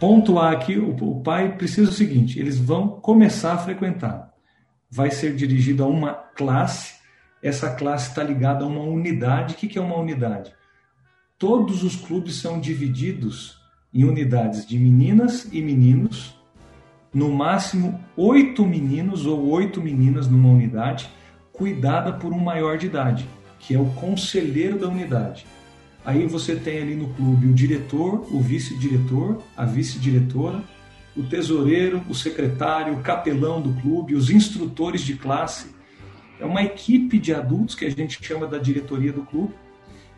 [0.00, 4.32] pontuar aqui, o, o pai precisa o seguinte: eles vão começar a frequentar.
[4.90, 6.94] Vai ser dirigido a uma classe.
[7.42, 9.54] Essa classe está ligada a uma unidade.
[9.54, 10.52] O que é uma unidade?
[11.38, 13.60] Todos os clubes são divididos
[13.92, 16.34] em unidades de meninas e meninos,
[17.12, 21.10] no máximo oito meninos ou oito meninas numa unidade,
[21.52, 25.46] cuidada por um maior de idade, que é o conselheiro da unidade.
[26.04, 30.62] Aí você tem ali no clube o diretor, o vice-diretor, a vice-diretora,
[31.16, 35.74] o tesoureiro, o secretário, o capelão do clube, os instrutores de classe.
[36.40, 39.54] É uma equipe de adultos que a gente chama da diretoria do clube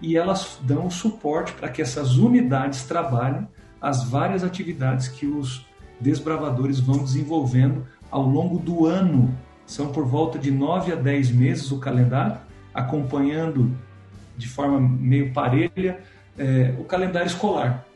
[0.00, 3.46] e elas dão suporte para que essas unidades trabalhem
[3.80, 5.66] as várias atividades que os
[6.00, 9.34] desbravadores vão desenvolvendo ao longo do ano.
[9.66, 12.36] São por volta de 9 a 10 meses o calendário,
[12.72, 13.74] acompanhando
[14.36, 16.00] de forma meio parelha
[16.38, 17.86] é, o calendário escolar.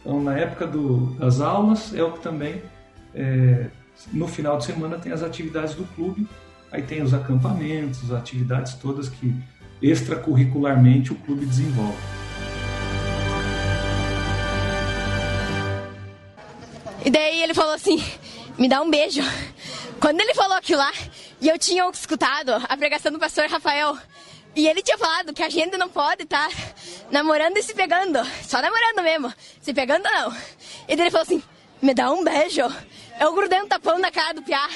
[0.00, 2.60] Então, na época do, das aulas, é o que também,
[3.14, 3.66] é,
[4.12, 6.26] no final de semana, tem as atividades do clube,
[6.70, 9.34] aí tem os acampamentos, as atividades todas que
[9.80, 11.96] extracurricularmente o clube desenvolve.
[17.04, 18.02] E daí ele falou assim:
[18.58, 19.20] me dá um beijo.
[20.00, 20.92] Quando ele falou aquilo lá,
[21.40, 23.96] e eu tinha escutado a pregação do pastor Rafael,
[24.56, 26.56] e ele tinha falado que a gente não pode estar tá
[27.10, 30.32] namorando e se pegando, só namorando mesmo, se pegando não.
[30.88, 31.42] E daí ele falou assim:
[31.82, 32.62] me dá um beijo.
[33.20, 34.68] Eu grudei um tapão na cara do piá.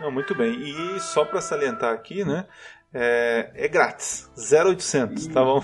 [0.00, 0.52] Não, muito bem.
[0.52, 2.46] E só para salientar aqui, né?
[2.92, 5.62] É, é grátis, 0800, tá bom?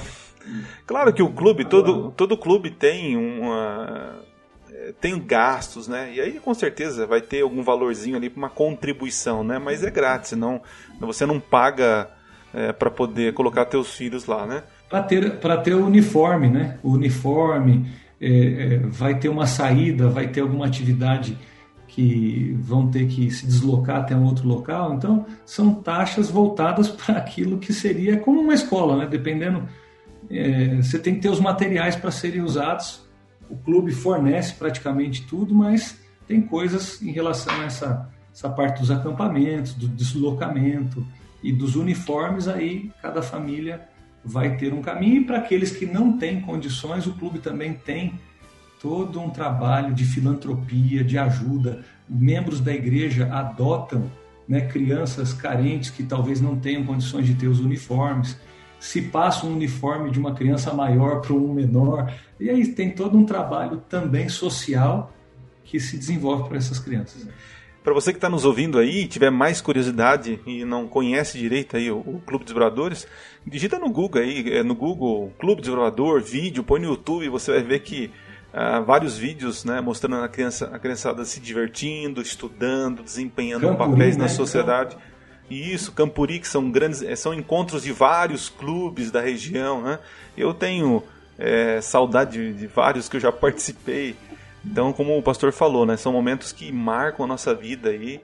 [0.87, 4.21] Claro que o clube, todo, todo clube tem uma
[4.71, 6.13] é, tem gastos, né?
[6.13, 9.59] E aí com certeza vai ter algum valorzinho ali para uma contribuição, né?
[9.59, 10.61] Mas é grátis, não
[10.99, 12.11] você não paga
[12.53, 14.63] é, para poder colocar teus filhos lá, né?
[14.89, 16.79] Para ter para ter o uniforme, né?
[16.83, 17.89] O uniforme
[18.21, 21.39] é, é, vai ter uma saída, vai ter alguma atividade
[21.95, 24.95] que vão ter que se deslocar até um outro local.
[24.95, 29.07] Então, são taxas voltadas para aquilo que seria como uma escola, né?
[29.07, 29.69] Dependendo,
[30.31, 33.07] é, você tem que ter os materiais para serem usados.
[33.51, 38.91] O clube fornece praticamente tudo, mas tem coisas em relação a essa, essa parte dos
[38.91, 41.07] acampamentos, do deslocamento
[41.43, 42.49] e dos uniformes.
[42.49, 43.87] Aí, cada família
[44.25, 45.21] vai ter um caminho.
[45.21, 48.19] E para aqueles que não têm condições, o clube também tem
[48.83, 51.85] todo um trabalho de filantropia, de ajuda.
[52.09, 54.11] Membros da igreja adotam
[54.49, 58.37] né, crianças carentes que talvez não tenham condições de ter os uniformes.
[58.81, 62.13] se passa um uniforme de uma criança maior para um menor.
[62.41, 65.13] E aí tem todo um trabalho também social
[65.63, 67.29] que se desenvolve para essas crianças.
[67.85, 71.89] Para você que está nos ouvindo aí, tiver mais curiosidade e não conhece direito aí
[71.93, 73.07] o, o Clube dos Bravadores,
[73.47, 77.53] digita no Google aí, é, no Google Clube dos Bravador, vídeo, põe no YouTube, você
[77.53, 78.11] vai ver que
[78.53, 84.17] uh, vários vídeos, né, mostrando a criança, a criançada se divertindo, estudando, desempenhando Campuri, papéis
[84.17, 84.25] né?
[84.25, 84.97] na sociedade.
[84.97, 85.13] Então...
[85.51, 89.99] Isso, Campuri, que são grandes, eh, são encontros de vários clubes da região, né?
[90.37, 91.03] Eu tenho
[91.39, 94.17] é, saudade de, de, vários que eu já participei.
[94.65, 95.97] Então, como o pastor falou, né?
[95.97, 98.23] São momentos que marcam a nossa vida aí.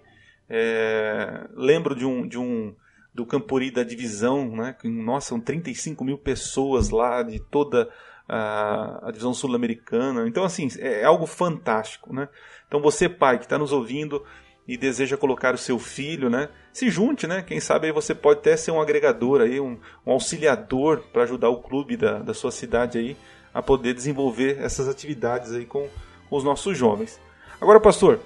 [0.48, 2.74] É, lembro de um, de um
[3.12, 4.74] do Campuri da divisão, né?
[4.84, 7.90] Nossa, são 35 mil pessoas lá de toda
[8.28, 10.28] a, divisão sul-americana.
[10.28, 12.28] Então, assim, é, é algo fantástico, né?
[12.66, 14.22] Então, você pai que está nos ouvindo
[14.66, 16.50] e deseja colocar o seu filho, né?
[16.72, 17.42] Se junte, né?
[17.42, 21.48] Quem sabe aí você pode até ser um agregador aí, um, um auxiliador para ajudar
[21.48, 23.16] o clube da, da sua cidade aí
[23.54, 25.88] a poder desenvolver essas atividades aí com,
[26.28, 27.18] com os nossos jovens.
[27.58, 28.20] Agora, pastor,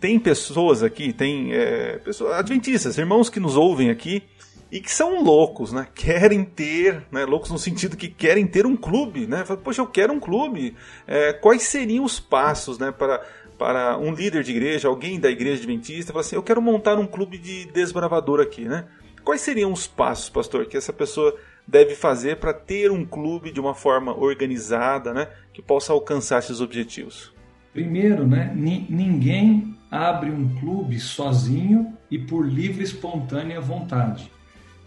[0.00, 4.22] tem pessoas aqui, tem é, pessoas, adventistas, irmãos que nos ouvem aqui
[4.70, 5.86] e que são loucos, né?
[5.94, 7.24] Querem ter, né?
[7.24, 9.44] Loucos no sentido que querem ter um clube, né?
[9.64, 10.76] Poxa, eu quero um clube.
[11.06, 12.92] É, quais seriam os passos, né?
[12.92, 13.24] Para
[13.58, 17.06] para um líder de igreja, alguém da igreja adventista, falar assim: eu quero montar um
[17.06, 18.84] clube de desbravador aqui, né?
[19.24, 23.60] Quais seriam os passos, pastor, que essa pessoa deve fazer para ter um clube de
[23.60, 27.30] uma forma organizada, né, que possa alcançar esses objetivos?
[27.74, 34.32] Primeiro, né, ninguém abre um clube sozinho e por livre espontânea vontade.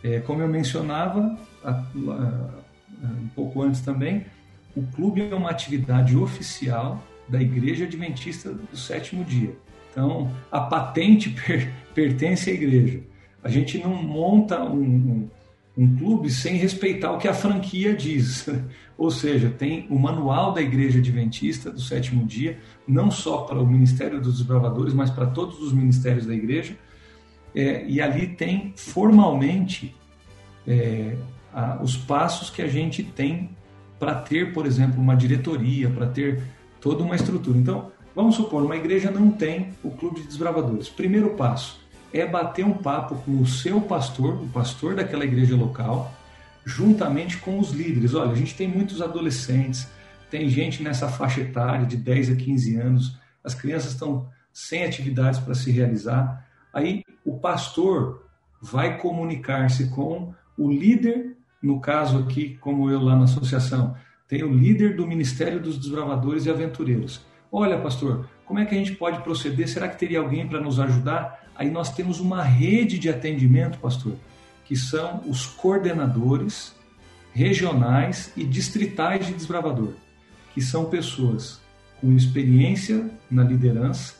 [0.03, 1.37] É, como eu mencionava
[3.03, 4.25] um pouco antes também,
[4.75, 9.55] o clube é uma atividade oficial da Igreja Adventista do Sétimo Dia.
[9.91, 13.01] Então, a patente per, pertence à igreja.
[13.43, 15.29] A gente não monta um, um,
[15.77, 18.47] um, clube sem respeitar o que a franquia diz.
[18.97, 23.65] Ou seja, tem o manual da Igreja Adventista do Sétimo Dia, não só para o
[23.65, 26.75] Ministério dos Desbravadores, mas para todos os ministérios da igreja.
[27.53, 29.95] É, e ali tem formalmente
[30.67, 31.15] é,
[31.53, 33.49] a, os passos que a gente tem
[33.99, 36.41] para ter, por exemplo, uma diretoria, para ter
[36.79, 37.57] toda uma estrutura.
[37.57, 40.89] Então, vamos supor, uma igreja não tem o clube de desbravadores.
[40.89, 41.79] Primeiro passo
[42.13, 46.11] é bater um papo com o seu pastor, o pastor daquela igreja local,
[46.65, 48.13] juntamente com os líderes.
[48.13, 49.87] Olha, a gente tem muitos adolescentes,
[50.29, 55.39] tem gente nessa faixa etária de 10 a 15 anos, as crianças estão sem atividades
[55.39, 56.45] para se realizar.
[56.73, 58.25] Aí o pastor
[58.61, 63.95] vai comunicar-se com o líder, no caso aqui, como eu lá na associação,
[64.27, 67.25] tem o líder do Ministério dos Desbravadores e Aventureiros.
[67.51, 69.67] Olha, pastor, como é que a gente pode proceder?
[69.67, 71.47] Será que teria alguém para nos ajudar?
[71.55, 74.13] Aí nós temos uma rede de atendimento, pastor,
[74.63, 76.73] que são os coordenadores
[77.33, 79.93] regionais e distritais de desbravador,
[80.53, 81.61] que são pessoas
[81.99, 84.15] com experiência na liderança,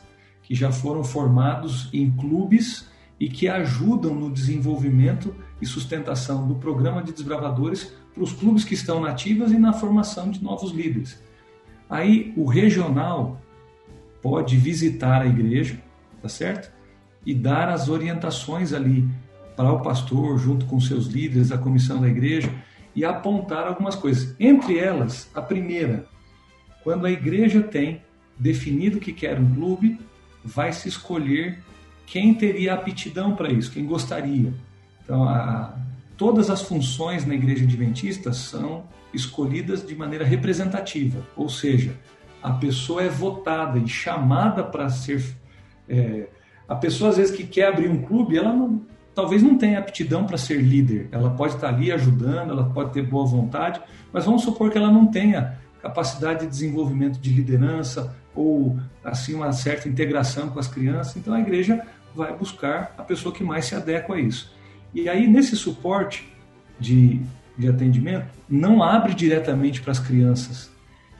[0.52, 2.86] que já foram formados em clubes
[3.18, 8.74] e que ajudam no desenvolvimento e sustentação do programa de desbravadores para os clubes que
[8.74, 11.18] estão nativas e na formação de novos líderes.
[11.88, 13.40] Aí o regional
[14.20, 15.80] pode visitar a igreja,
[16.20, 16.70] tá certo?
[17.24, 19.08] E dar as orientações ali
[19.56, 22.52] para o pastor, junto com seus líderes, a comissão da igreja,
[22.94, 24.36] e apontar algumas coisas.
[24.38, 26.04] Entre elas, a primeira,
[26.84, 28.02] quando a igreja tem
[28.38, 29.98] definido que quer um clube,
[30.44, 31.58] vai se escolher
[32.06, 34.52] quem teria aptidão para isso, quem gostaria.
[35.04, 35.74] Então, a,
[36.16, 41.94] todas as funções na igreja adventista são escolhidas de maneira representativa, ou seja,
[42.42, 45.24] a pessoa é votada e chamada para ser.
[45.88, 46.28] É,
[46.68, 48.82] a pessoa, às vezes, que quer abrir um clube, ela não,
[49.14, 51.08] talvez não tenha aptidão para ser líder.
[51.12, 53.80] Ela pode estar ali ajudando, ela pode ter boa vontade,
[54.12, 59.52] mas vamos supor que ela não tenha capacidade de desenvolvimento de liderança ou assim uma
[59.52, 61.16] certa integração com as crianças.
[61.16, 64.54] Então a igreja vai buscar a pessoa que mais se adequa a isso.
[64.94, 66.32] E aí, nesse suporte
[66.78, 67.20] de,
[67.56, 70.70] de atendimento, não abre diretamente para as crianças.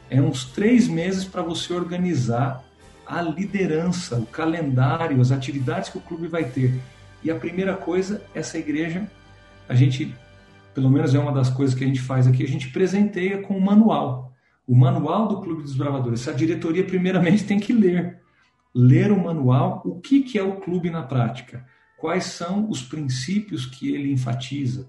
[0.09, 2.63] É uns três meses para você organizar
[3.07, 6.79] a liderança, o calendário, as atividades que o clube vai ter.
[7.25, 9.07] E a primeira coisa, essa igreja,
[9.69, 10.15] a gente,
[10.75, 13.57] pelo menos é uma das coisas que a gente faz aqui, a gente presenteia com
[13.57, 14.32] o manual.
[14.67, 16.27] O manual do Clube dos Bravadores.
[16.29, 18.21] A diretoria, primeiramente, tem que ler.
[18.75, 21.67] Ler o manual, o que, que é o clube na prática
[22.03, 24.89] quais são os princípios que ele enfatiza,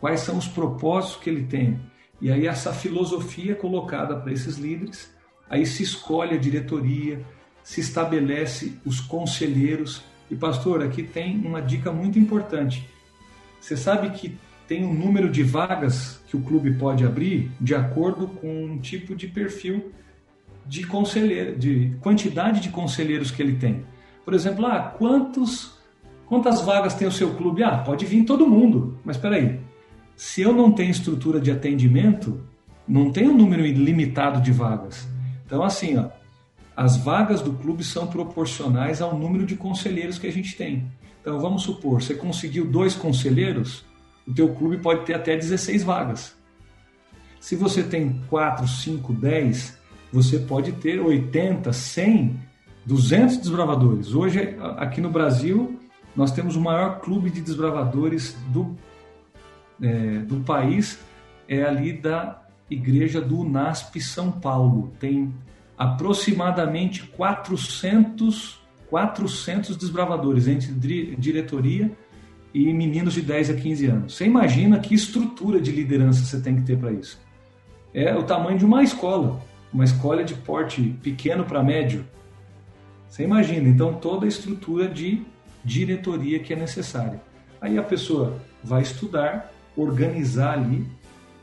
[0.00, 1.78] quais são os propósitos que ele tem.
[2.18, 5.14] E aí essa filosofia colocada para esses líderes,
[5.50, 7.22] aí se escolhe a diretoria,
[7.62, 10.02] se estabelece os conselheiros.
[10.30, 12.88] E pastor, aqui tem uma dica muito importante.
[13.60, 14.38] Você sabe que
[14.70, 19.16] tem um número de vagas que o clube pode abrir de acordo com um tipo
[19.16, 19.90] de perfil
[20.64, 23.84] de conselheiro, de quantidade de conselheiros que ele tem.
[24.24, 25.76] Por exemplo, ah, quantos,
[26.24, 27.64] quantas vagas tem o seu clube?
[27.64, 28.96] Ah, pode vir todo mundo.
[29.04, 29.58] Mas espera aí,
[30.14, 32.40] se eu não tenho estrutura de atendimento,
[32.86, 35.08] não tem um número ilimitado de vagas.
[35.44, 36.10] Então, assim, ó,
[36.76, 40.86] as vagas do clube são proporcionais ao número de conselheiros que a gente tem.
[41.20, 43.89] Então, vamos supor, você conseguiu dois conselheiros,
[44.30, 46.36] o teu clube pode ter até 16 vagas.
[47.40, 49.76] Se você tem 4, 5, 10,
[50.12, 52.38] você pode ter 80, 100,
[52.86, 54.14] 200 desbravadores.
[54.14, 55.80] Hoje, aqui no Brasil,
[56.14, 58.76] nós temos o maior clube de desbravadores do,
[59.82, 61.00] é, do país,
[61.48, 64.92] é ali da igreja do UNASP São Paulo.
[65.00, 65.34] Tem
[65.76, 71.90] aproximadamente 400, 400 desbravadores entre diretoria
[72.52, 74.16] e meninos de 10 a 15 anos.
[74.16, 77.18] Você imagina que estrutura de liderança você tem que ter para isso?
[77.94, 79.40] É o tamanho de uma escola,
[79.72, 82.04] uma escola de porte pequeno para médio.
[83.08, 85.22] Você imagina, então, toda a estrutura de
[85.64, 87.20] diretoria que é necessária.
[87.60, 90.86] Aí a pessoa vai estudar, organizar ali,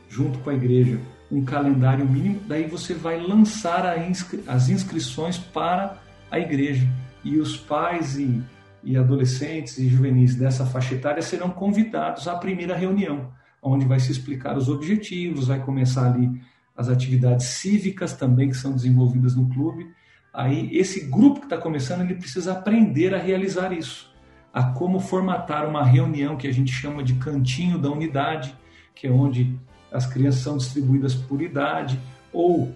[0.08, 0.98] junto com a igreja,
[1.30, 5.98] um calendário mínimo, daí você vai lançar inscri as inscrições para
[6.30, 6.88] a igreja.
[7.22, 8.42] E os pais e
[8.82, 14.12] e adolescentes e juvenis dessa faixa etária serão convidados à primeira reunião, onde vai se
[14.12, 16.40] explicar os objetivos, vai começar ali
[16.76, 19.90] as atividades cívicas também que são desenvolvidas no clube.
[20.32, 24.12] Aí esse grupo que está começando, ele precisa aprender a realizar isso,
[24.52, 28.54] a como formatar uma reunião que a gente chama de cantinho da unidade,
[28.94, 29.58] que é onde
[29.92, 31.98] as crianças são distribuídas por idade,
[32.32, 32.72] ou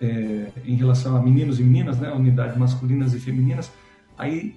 [0.00, 3.70] é, em relação a meninos e meninas, né, unidades masculinas e femininas,
[4.16, 4.56] aí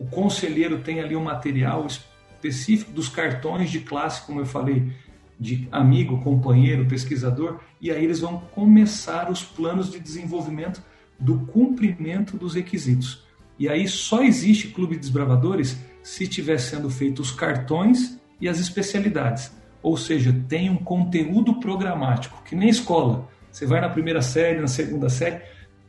[0.00, 4.90] o conselheiro tem ali um material específico dos cartões de classe, como eu falei,
[5.38, 10.82] de amigo, companheiro, pesquisador, e aí eles vão começar os planos de desenvolvimento
[11.18, 13.26] do cumprimento dos requisitos.
[13.58, 18.58] E aí só existe clube de desbravadores se tiver sendo feitos os cartões e as
[18.58, 19.52] especialidades.
[19.82, 23.28] Ou seja, tem um conteúdo programático, que nem escola.
[23.52, 25.42] Você vai na primeira série, na segunda série,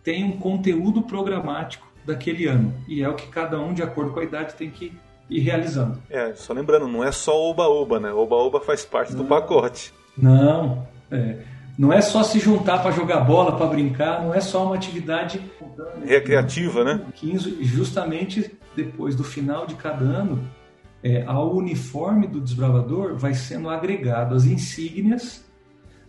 [0.03, 2.73] tem um conteúdo programático daquele ano.
[2.87, 4.93] E é o que cada um, de acordo com a idade, tem que
[5.29, 6.01] ir realizando.
[6.09, 8.11] É, só lembrando, não é só oba-oba, né?
[8.11, 9.23] Oba-oba faz parte não.
[9.23, 9.93] do pacote.
[10.17, 11.37] Não, é,
[11.77, 15.41] não é só se juntar para jogar bola, para brincar, não é só uma atividade
[16.05, 17.01] recreativa, né?
[17.15, 20.47] 15, justamente depois do final de cada ano,
[21.03, 25.43] é, ao uniforme do desbravador vai sendo agregado as insígnias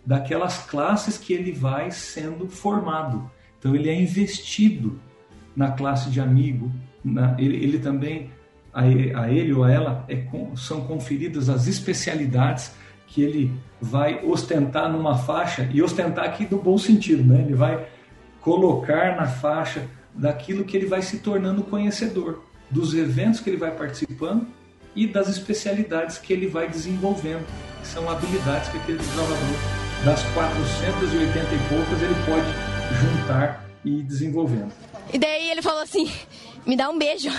[0.05, 3.29] daquelas classes que ele vai sendo formado.
[3.57, 4.99] Então ele é investido
[5.55, 6.71] na classe de amigo,
[7.03, 8.31] na, ele, ele, também,
[8.73, 10.23] a, a, ele ou a ela, é,
[10.55, 12.73] são conferidas as especialidades
[13.07, 17.41] que ele vai ostentar numa faixa, e ostentar aqui no bom sentido, né?
[17.41, 17.85] ele vai
[18.41, 23.71] colocar na faixa daquilo que ele vai se tornando conhecedor, dos eventos que ele vai
[23.71, 24.47] participando
[24.95, 27.45] e das especialidades que ele vai desenvolvendo,
[27.81, 29.37] que são habilidades que aquele desbravador,
[30.03, 32.47] das 480 e poucas, ele pode
[32.99, 34.71] juntar e ir desenvolvendo.
[35.11, 36.11] E daí ele falou assim:
[36.65, 37.29] me dá um beijo.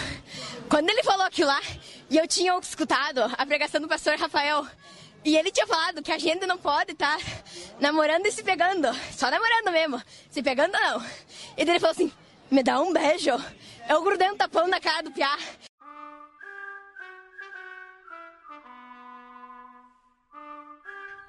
[0.69, 1.61] Quando ele falou aquilo lá,
[2.11, 4.67] e eu tinha escutado a pregação do pastor Rafael,
[5.25, 7.25] e ele tinha falado que a gente não pode estar tá
[7.81, 8.89] namorando e se pegando.
[9.13, 10.03] Só namorando mesmo.
[10.31, 11.01] Se pegando, não.
[11.57, 12.13] E daí ele falou assim:
[12.51, 13.31] me dá um beijo.
[13.89, 15.37] Eu grudei um tapão na cara do piá.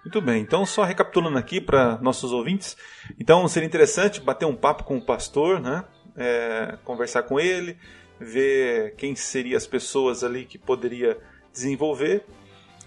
[0.04, 2.78] Muito bem, então só recapitulando aqui para nossos ouvintes.
[3.20, 5.84] Então seria interessante bater um papo com o pastor, né?
[6.18, 7.78] É, conversar com ele,
[8.20, 11.18] ver quem seriam as pessoas ali que poderia
[11.52, 12.24] desenvolver,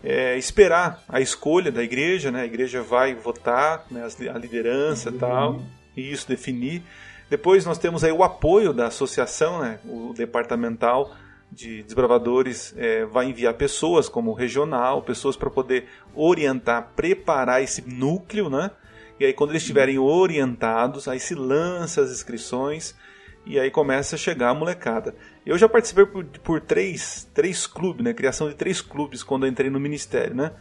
[0.03, 2.43] é, esperar a escolha da igreja, né?
[2.43, 4.07] A igreja vai votar, né?
[4.33, 5.63] a liderança e tal,
[5.97, 6.83] e isso definir.
[7.29, 9.81] Depois nós temos aí o apoio da associação, né?
[9.85, 11.15] O departamental
[11.51, 18.49] de desbravadores é, vai enviar pessoas como regional, pessoas para poder orientar, preparar esse núcleo,
[18.49, 18.71] né?
[19.19, 22.95] E aí quando eles estiverem orientados, aí se lança as inscrições
[23.49, 25.15] e aí começa a chegar a molecada.
[25.45, 28.13] Eu já participei por, por três, três clubes, né?
[28.13, 30.53] Criação de três clubes quando entrei no ministério, né?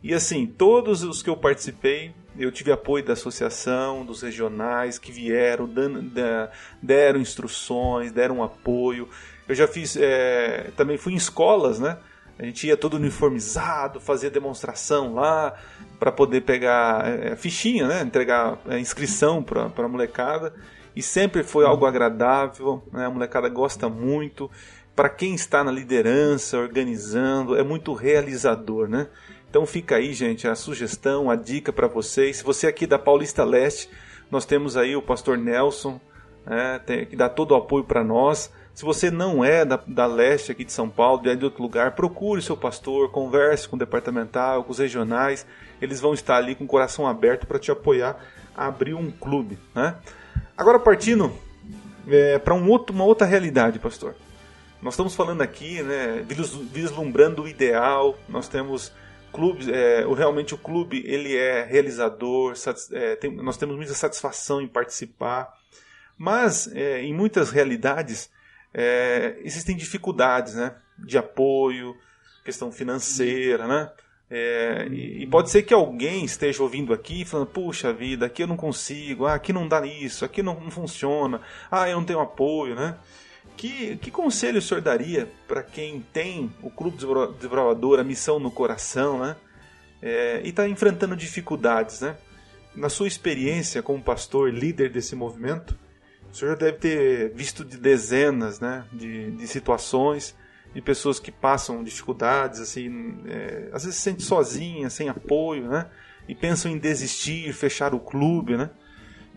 [0.00, 5.10] E assim, todos os que eu participei, eu tive apoio da associação, dos regionais que
[5.10, 5.68] vieram,
[6.80, 9.08] deram instruções, deram apoio.
[9.48, 11.98] Eu já fiz, é, também fui em escolas, né?
[12.38, 15.54] A gente ia todo uniformizado, fazia demonstração lá
[15.98, 18.02] para poder pegar é, fichinha, né?
[18.02, 20.54] Entregar é, inscrição para a molecada
[20.96, 23.04] e sempre foi algo agradável, né?
[23.04, 24.50] a molecada gosta muito.
[24.94, 29.08] Para quem está na liderança, organizando, é muito realizador, né?
[29.50, 32.38] Então fica aí, gente, a sugestão, a dica para vocês.
[32.38, 33.90] Se você é aqui da Paulista Leste,
[34.30, 36.00] nós temos aí o pastor Nelson,
[36.46, 38.50] né, tem, que dá todo o apoio para nós.
[38.72, 41.94] Se você não é da, da leste aqui de São Paulo, é de outro lugar,
[41.94, 45.46] procure seu pastor, converse com o departamental, com os regionais.
[45.80, 48.18] Eles vão estar ali com o coração aberto para te apoiar
[48.54, 49.58] a abrir um clube.
[49.74, 49.94] Né?
[50.56, 51.36] Agora partindo
[52.08, 54.14] é, para um uma outra realidade, pastor.
[54.80, 56.24] Nós estamos falando aqui, né,
[56.72, 58.18] vislumbrando o ideal.
[58.26, 58.90] Nós temos
[59.32, 62.54] clubes, é, realmente o clube ele é realizador.
[62.92, 65.52] É, tem, nós temos muita satisfação em participar,
[66.16, 68.30] mas é, em muitas realidades
[68.72, 71.94] é, existem dificuldades, né, de apoio,
[72.44, 73.90] questão financeira, né.
[74.28, 78.46] É, e, e, pode ser que alguém esteja ouvindo aqui falando, puxa vida, aqui eu
[78.46, 82.18] não consigo, ah, aqui não dá isso, aqui não, não funciona, ah, eu não tenho
[82.18, 82.96] apoio, né?
[83.56, 86.98] Que, que conselho o senhor daria para quem tem o Clube
[87.38, 89.36] Desbravador, a missão no coração, né?
[90.02, 92.16] É, e está enfrentando dificuldades, né?
[92.74, 95.78] Na sua experiência como pastor, líder desse movimento,
[96.30, 100.36] o senhor deve ter visto de dezenas né, de, de situações
[100.76, 105.86] de pessoas que passam dificuldades, assim, é, às vezes se sente sozinha, sem apoio, né?
[106.28, 108.68] E pensam em desistir, fechar o clube, né?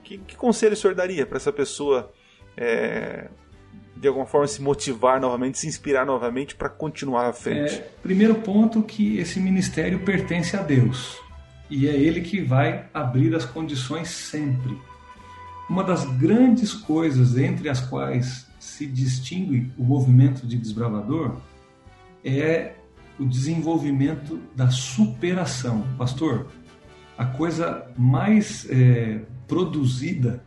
[0.04, 2.12] Que, que conselho o senhor daria para essa pessoa
[2.58, 3.30] é,
[3.96, 7.76] de alguma forma se motivar novamente, se inspirar novamente para continuar à frente?
[7.76, 11.22] É, primeiro ponto que esse ministério pertence a Deus
[11.70, 14.78] e é Ele que vai abrir as condições sempre.
[15.70, 21.38] Uma das grandes coisas entre as quais se distingue o movimento de desbravador
[22.24, 22.76] é
[23.18, 25.86] o desenvolvimento da superação.
[25.98, 26.48] Pastor,
[27.18, 30.44] a coisa mais é, produzida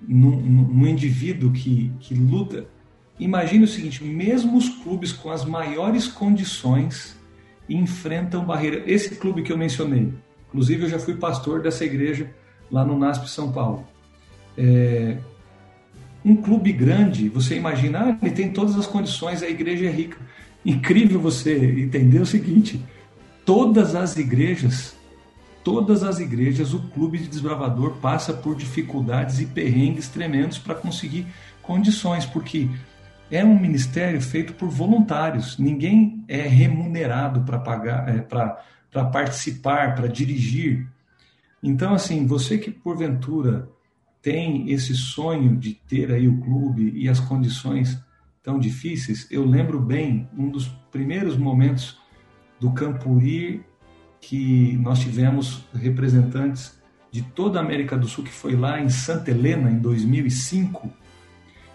[0.00, 2.66] no, no, indivíduo que, que luta.
[3.18, 7.16] Imagine o seguinte: mesmo os clubes com as maiores condições
[7.68, 8.84] enfrentam barreiras.
[8.86, 10.12] Esse clube que eu mencionei,
[10.48, 12.30] inclusive eu já fui pastor dessa igreja
[12.70, 13.86] lá no NASP São Paulo.
[14.56, 15.18] É,
[16.24, 20.16] um clube grande, você imagina, ah, ele tem todas as condições, a igreja é rica.
[20.64, 22.82] Incrível você entender o seguinte:
[23.44, 24.96] todas as igrejas
[25.64, 31.26] todas as igrejas, o clube de desbravador passa por dificuldades e perrengues tremendos para conseguir
[31.62, 32.68] condições, porque
[33.30, 35.58] é um ministério feito por voluntários.
[35.58, 40.86] Ninguém é remunerado para pagar, é, para participar, para dirigir.
[41.62, 43.66] Então, assim, você que porventura
[44.24, 48.02] tem esse sonho de ter aí o clube e as condições
[48.42, 51.98] tão difíceis, eu lembro bem um dos primeiros momentos
[52.58, 53.62] do Campuri
[54.22, 59.30] que nós tivemos representantes de toda a América do Sul, que foi lá em Santa
[59.30, 60.90] Helena, em 2005.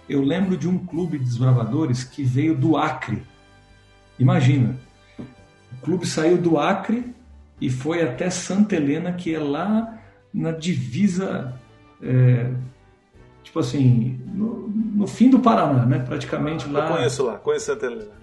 [0.10, 3.22] Eu lembro de um clube de desbravadores que veio do Acre.
[4.18, 4.76] Imagina,
[5.20, 7.14] o clube saiu do Acre
[7.62, 10.00] e foi até Santa Helena, que é lá
[10.34, 11.60] na divisa,
[12.02, 12.52] é,
[13.43, 16.00] tipo assim, no, no, fim do Paraná, né?
[16.00, 16.88] Praticamente lá.
[16.88, 18.20] Eu conheço lá, conheço Santa Helena.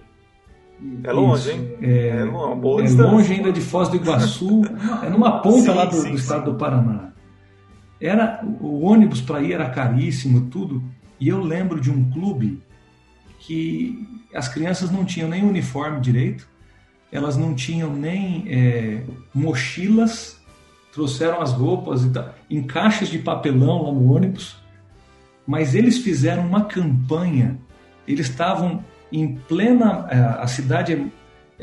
[1.03, 1.77] É longe, hein?
[1.81, 4.61] É, é, longe, é longe ainda de Foz do Iguaçu,
[5.03, 6.51] é numa ponta sim, lá do, sim, do estado sim.
[6.51, 7.13] do Paraná.
[7.99, 10.83] Era o ônibus para ir era caríssimo, tudo.
[11.19, 12.61] E eu lembro de um clube
[13.39, 16.47] que as crianças não tinham nem uniforme direito,
[17.11, 19.03] elas não tinham nem é,
[19.33, 20.36] mochilas,
[20.97, 24.57] trouxeram as roupas e tal, em caixas de papelão lá no ônibus,
[25.45, 27.59] mas eles fizeram uma campanha.
[28.07, 30.07] Eles estavam em plena.
[30.09, 31.05] É, a cidade é,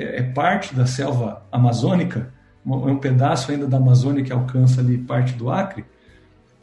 [0.01, 2.32] é, é, parte da selva amazônica,
[2.64, 5.85] é um pedaço ainda da Amazônia que alcança ali parte do Acre,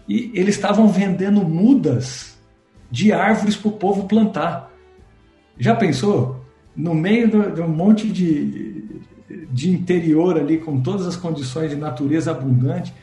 [0.07, 2.41] e eles estavam vendendo mudas
[2.89, 4.71] de árvores para o povo plantar.
[5.59, 6.45] Já pensou?
[6.73, 9.01] No meio de um monte de,
[9.51, 12.93] de interior ali, com todas as condições de natureza abundante,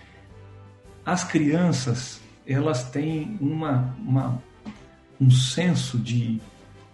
[1.05, 4.43] as crianças elas têm uma, uma
[5.21, 6.41] um senso de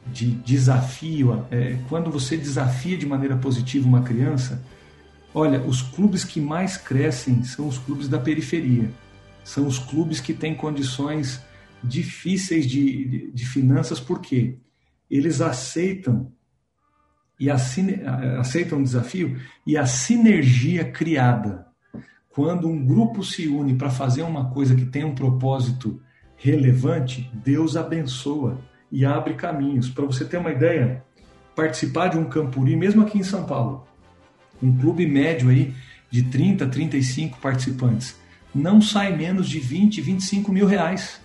[0.06, 4.62] de desafio, é, quando você desafia de maneira positiva uma criança,
[5.32, 8.90] olha, os clubes que mais crescem são os clubes da periferia,
[9.42, 11.42] são os clubes que têm condições
[11.82, 14.58] difíceis de, de, de finanças, porque
[15.10, 16.32] eles aceitam
[17.38, 17.56] e a,
[18.38, 21.66] aceitam o desafio e a sinergia criada
[22.34, 26.00] quando um grupo se une para fazer uma coisa que tem um propósito
[26.36, 28.58] relevante, Deus abençoa
[28.90, 29.88] e abre caminhos.
[29.88, 31.04] Para você ter uma ideia,
[31.54, 33.86] participar de um Campuri, mesmo aqui em São Paulo,
[34.60, 35.72] um clube médio aí
[36.10, 38.16] de 30, 35 participantes,
[38.52, 41.20] não sai menos de 20, 25 mil reais.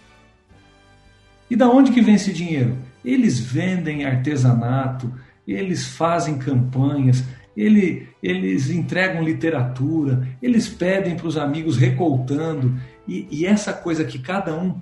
[1.50, 2.78] E da onde que vem esse dinheiro?
[3.04, 5.12] Eles vendem artesanato,
[5.54, 7.24] eles fazem campanhas,
[7.56, 14.20] ele, eles entregam literatura, eles pedem para os amigos recoltando, e, e essa coisa que
[14.20, 14.80] cada um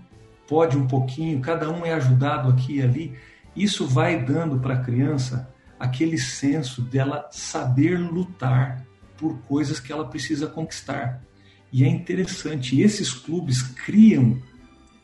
[0.47, 3.13] pode um pouquinho, cada um é ajudado aqui e ali,
[3.55, 8.85] isso vai dando para a criança aquele senso dela saber lutar
[9.17, 11.21] por coisas que ela precisa conquistar.
[11.71, 14.41] E é interessante, esses clubes criam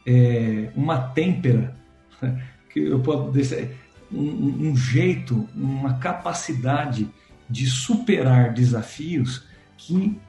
[0.05, 1.76] é, uma têmpera,
[2.70, 3.78] que eu posso dizer,
[4.14, 7.09] um, um jeito, uma capacidade
[7.49, 9.45] de superar desafios
[9.78, 10.20] que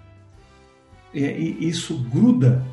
[1.14, 2.64] é, isso gruda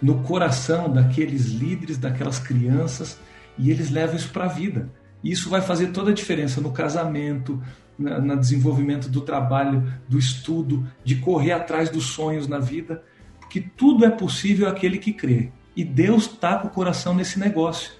[0.00, 3.18] no coração daqueles líderes, daquelas crianças,
[3.58, 4.88] e eles levam isso para a vida.
[5.22, 7.62] Isso vai fazer toda a diferença no casamento,
[7.98, 13.02] no desenvolvimento do trabalho, do estudo, de correr atrás dos sonhos na vida,
[13.38, 15.50] porque tudo é possível aquele que crê.
[15.76, 17.92] E Deus está com o coração nesse negócio.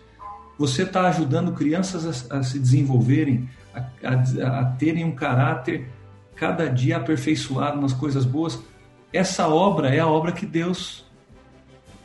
[0.60, 5.88] Você está ajudando crianças a, a se desenvolverem, a, a, a terem um caráter
[6.36, 8.60] cada dia aperfeiçoado nas coisas boas.
[9.10, 11.06] Essa obra é a obra que Deus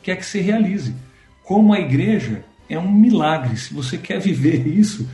[0.02, 0.96] quer que se realize.
[1.44, 3.58] Como a igreja é um milagre.
[3.58, 5.06] Se você quer viver isso,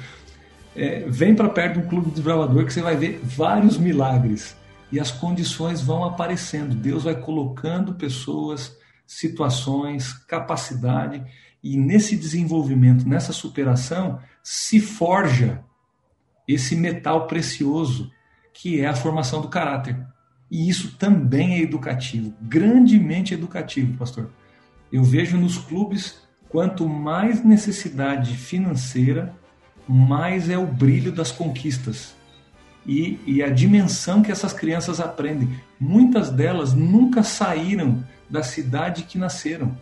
[0.75, 4.55] é, vem para perto do Clube Desbravador que você vai ver vários milagres.
[4.91, 6.75] E as condições vão aparecendo.
[6.75, 8.77] Deus vai colocando pessoas,
[9.07, 11.23] situações, capacidade.
[11.63, 15.63] E nesse desenvolvimento, nessa superação, se forja
[16.47, 18.11] esse metal precioso
[18.53, 19.97] que é a formação do caráter.
[20.49, 24.29] E isso também é educativo, grandemente educativo, pastor.
[24.91, 29.33] Eu vejo nos clubes Quanto mais necessidade financeira,
[29.87, 32.13] mais é o brilho das conquistas
[32.85, 35.47] e, e, a dimensão que essas crianças aprendem.
[35.79, 39.77] Muitas delas nunca saíram da cidade que nasceram.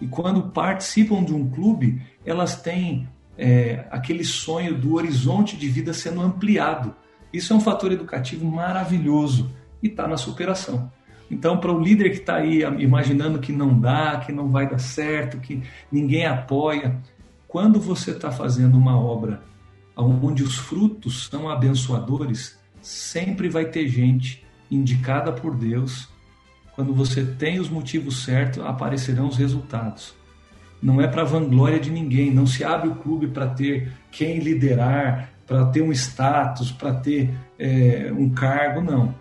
[0.00, 5.92] E quando participam de um clube, elas têm é, aquele sonho do horizonte de vida
[5.92, 6.94] sendo ampliado.
[7.32, 9.50] Isso é um fator educativo maravilhoso
[9.82, 10.90] e está na superação.
[11.30, 14.78] Então, para o líder que está aí imaginando que não dá, que não vai dar
[14.78, 16.98] certo, que ninguém apoia,
[17.46, 19.42] quando você está fazendo uma obra
[19.96, 26.08] onde os frutos são abençoadores, sempre vai ter gente indicada por Deus.
[26.78, 30.14] Quando você tem os motivos certos, aparecerão os resultados.
[30.80, 35.28] Não é para vanglória de ninguém, não se abre o clube para ter quem liderar,
[35.44, 39.12] para ter um status, para ter é, um cargo, não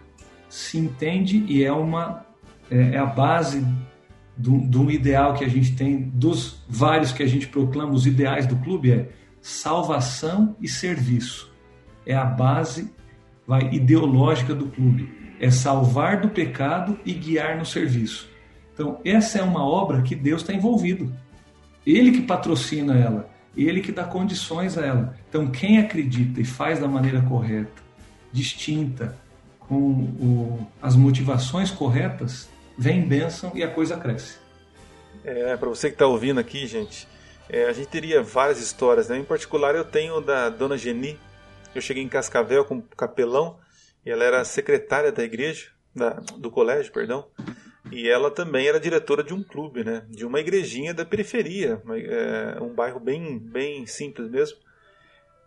[0.47, 2.23] se entende e é uma
[2.69, 3.65] é, é a base
[4.37, 8.45] do, do ideal que a gente tem, dos vários que a gente proclama, os ideais
[8.45, 9.09] do clube é
[9.41, 11.51] salvação e serviço.
[12.05, 12.93] É a base
[13.47, 15.16] vai, ideológica do clube.
[15.39, 18.29] É salvar do pecado e guiar no serviço.
[18.73, 21.11] Então, essa é uma obra que Deus está envolvido.
[21.85, 25.17] Ele que patrocina ela, ele que dá condições a ela.
[25.27, 27.81] Então, quem acredita e faz da maneira correta,
[28.31, 29.17] distinta,
[29.59, 34.37] com o, as motivações corretas, vem bênção e a coisa cresce.
[35.23, 37.07] É, para você que está ouvindo aqui, gente,
[37.49, 39.17] é, a gente teria várias histórias, né?
[39.17, 41.17] Em particular, eu tenho da Dona Geni.
[41.73, 43.57] Eu cheguei em Cascavel com capelão
[44.07, 47.27] e ela era secretária da igreja, da, do colégio, perdão.
[47.91, 50.05] E ela também era diretora de um clube, né?
[50.09, 54.57] De uma igrejinha da periferia, é, um bairro bem, bem simples mesmo.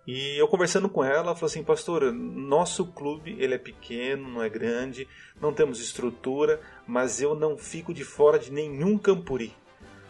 [0.06, 4.42] E eu conversando com ela, ela falou assim, pastor, nosso clube ele é pequeno, não
[4.42, 5.08] é grande,
[5.40, 9.54] não temos estrutura, mas eu não fico de fora de nenhum campuri.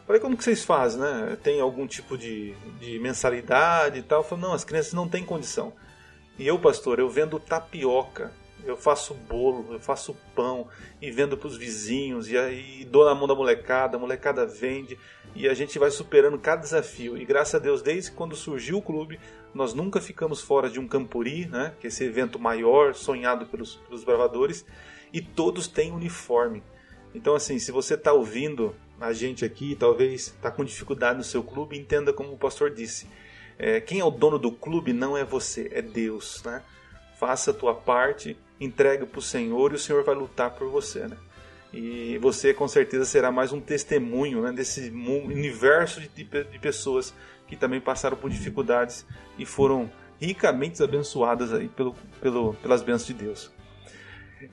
[0.09, 1.39] Falei, como que vocês fazem, né?
[1.41, 4.25] Tem algum tipo de, de mensalidade e tal?
[4.25, 5.73] Falei, não, as crianças não têm condição.
[6.37, 8.33] E eu, pastor, eu vendo tapioca,
[8.65, 10.69] eu faço bolo, eu faço pão
[11.01, 14.99] e vendo para os vizinhos e aí dou na mão da molecada, a molecada vende
[15.35, 17.17] e a gente vai superando cada desafio.
[17.17, 19.19] E graças a Deus, desde quando surgiu o clube,
[19.55, 23.77] nós nunca ficamos fora de um Campuri, né, que é esse evento maior, sonhado pelos,
[23.77, 24.65] pelos bravadores,
[25.13, 26.63] e todos têm uniforme.
[27.15, 31.43] Então, assim, se você está ouvindo a gente aqui, talvez está com dificuldade no seu
[31.43, 33.09] clube, entenda como o pastor disse.
[33.59, 36.43] É, quem é o dono do clube não é você, é Deus.
[36.45, 36.63] Né?
[37.19, 41.09] Faça a tua parte, entregue para o Senhor e o Senhor vai lutar por você.
[41.09, 41.17] Né?
[41.73, 47.15] E você com certeza será mais um testemunho né, desse universo de, de pessoas
[47.47, 49.07] que também passaram por dificuldades
[49.39, 49.91] e foram
[50.21, 53.53] ricamente abençoadas aí pelo, pelo, pelas bênçãos de Deus.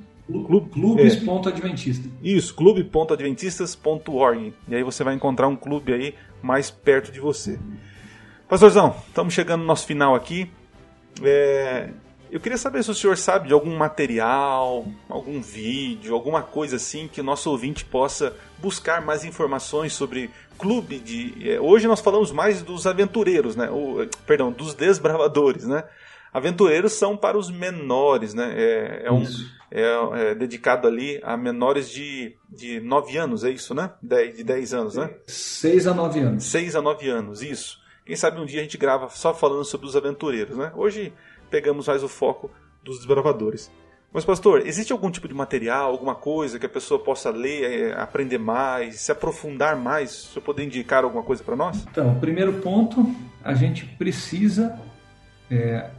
[0.72, 2.08] Clubes.adventista.
[2.08, 4.54] É, isso, clube.adventistas.org.
[4.68, 7.58] E aí você vai encontrar um clube aí mais perto de você.
[8.48, 10.50] Pastorzão, estamos chegando no nosso final aqui.
[11.22, 11.90] É,
[12.30, 17.08] Eu queria saber se o senhor sabe de algum material, algum vídeo, alguma coisa assim
[17.08, 21.50] que o nosso ouvinte possa buscar mais informações sobre clube de.
[21.50, 23.68] É, hoje nós falamos mais dos aventureiros, né?
[23.70, 25.82] O, perdão, dos desbravadores, né?
[26.32, 28.54] Aventureiros são para os menores, né?
[28.56, 29.24] É, é um,
[29.70, 33.92] é, é, dedicado ali a menores de, de 9 anos, é isso, né?
[34.02, 35.10] De, de 10 anos, né?
[35.26, 36.44] 6 a 9 anos.
[36.44, 37.78] 6 a 9 anos, isso.
[38.04, 40.72] Quem sabe um dia a gente grava só falando sobre os aventureiros, né?
[40.74, 41.12] Hoje
[41.50, 42.50] pegamos mais o foco
[42.82, 43.70] dos desbravadores.
[44.12, 47.92] Mas, pastor, existe algum tipo de material, alguma coisa que a pessoa possa ler, é,
[47.92, 50.10] aprender mais, se aprofundar mais?
[50.10, 51.86] Se eu poder indicar alguma coisa para nós?
[51.88, 53.06] Então, primeiro ponto,
[53.44, 54.76] a gente precisa,
[55.48, 55.90] é,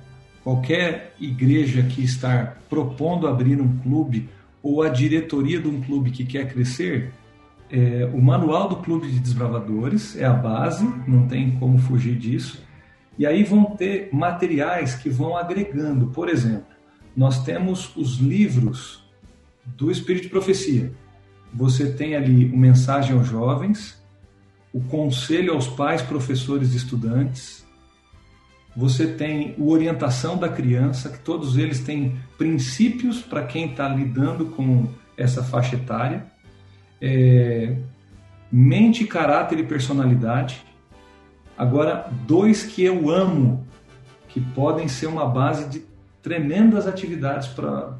[0.43, 4.29] qualquer igreja que está propondo abrir um clube
[4.61, 7.11] ou a diretoria de um clube que quer crescer,
[7.69, 12.61] é, o manual do Clube de Desbravadores é a base, não tem como fugir disso.
[13.17, 16.07] E aí vão ter materiais que vão agregando.
[16.07, 16.65] Por exemplo,
[17.15, 19.03] nós temos os livros
[19.65, 20.91] do Espírito de Profecia.
[21.53, 24.01] Você tem ali o Mensagem aos Jovens,
[24.73, 27.65] o Conselho aos Pais, Professores e Estudantes.
[28.75, 34.45] Você tem o Orientação da Criança, que todos eles têm princípios para quem está lidando
[34.45, 36.31] com essa faixa etária
[37.01, 37.75] é,
[38.51, 40.63] mente, caráter e personalidade.
[41.57, 43.65] Agora, dois que eu amo,
[44.29, 45.83] que podem ser uma base de
[46.21, 47.97] tremendas atividades para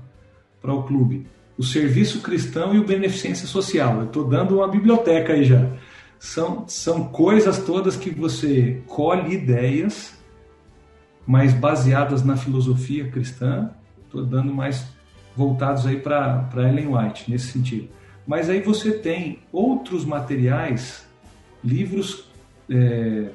[0.64, 1.26] o clube:
[1.58, 3.98] o serviço cristão e o beneficência social.
[3.98, 5.68] Eu estou dando uma biblioteca aí já.
[6.20, 10.14] São, são coisas todas que você colhe ideias,
[11.26, 13.70] mas baseadas na filosofia cristã.
[14.06, 14.86] Estou dando mais
[15.36, 17.90] voltados aí para Ellen White nesse sentido.
[18.26, 21.06] Mas aí você tem outros materiais,
[21.64, 22.26] livros
[22.70, 23.30] é,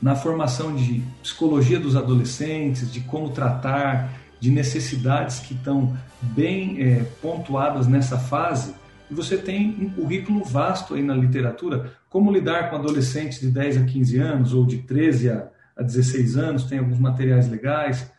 [0.00, 7.04] na formação de psicologia dos adolescentes, de como tratar, de necessidades que estão bem é,
[7.20, 8.74] pontuadas nessa fase.
[9.10, 13.78] E você tem um currículo vasto aí na literatura, como lidar com adolescentes de 10
[13.78, 15.48] a 15 anos ou de 13 a,
[15.80, 18.12] a 16 anos, tem alguns materiais legais.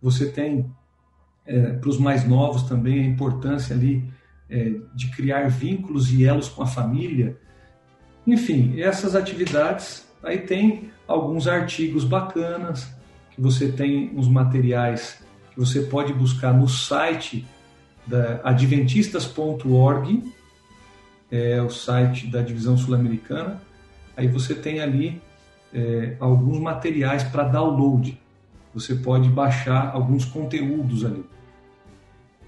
[0.00, 0.70] Você tem,
[1.44, 4.08] é, para os mais novos também, a importância ali
[4.48, 7.36] é, de criar vínculos e elos com a família.
[8.24, 12.88] Enfim, essas atividades, aí tem alguns artigos bacanas,
[13.32, 15.20] que você tem os materiais
[15.52, 17.44] que você pode buscar no site
[18.06, 20.22] da adventistas.org,
[21.32, 23.60] é o site da divisão sul-americana.
[24.16, 25.20] Aí você tem ali
[25.72, 28.20] é, alguns materiais para download.
[28.74, 31.24] Você pode baixar alguns conteúdos ali.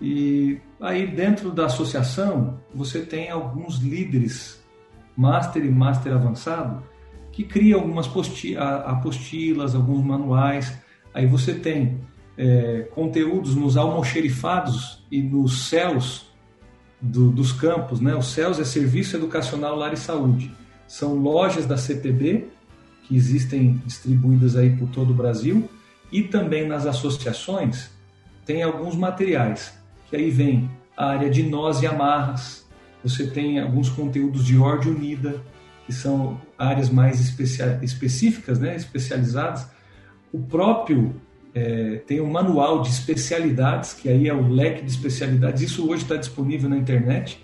[0.00, 4.62] E aí dentro da associação você tem alguns líderes,
[5.16, 6.82] master e master avançado,
[7.32, 8.08] que criam algumas
[8.86, 10.78] apostilas, alguns manuais.
[11.12, 12.00] Aí você tem
[12.36, 16.30] é, conteúdos nos almoxerifados e nos céus
[17.00, 18.00] do, dos campos.
[18.00, 18.14] Né?
[18.14, 20.50] Os céus é Serviço Educacional Lar e Saúde.
[20.86, 22.48] São lojas da CPB
[23.10, 25.68] que existem distribuídas aí por todo o Brasil
[26.12, 27.90] e também nas associações
[28.46, 29.76] tem alguns materiais
[30.08, 32.64] que aí vem a área de nós e amarras,
[33.02, 35.42] você tem alguns conteúdos de ordem unida,
[35.86, 37.18] que são áreas mais
[37.82, 39.66] específicas, né, especializadas.
[40.32, 41.16] O próprio
[41.52, 45.62] é, tem um manual de especialidades, que aí é o leque de especialidades.
[45.62, 47.42] Isso hoje está disponível na internet,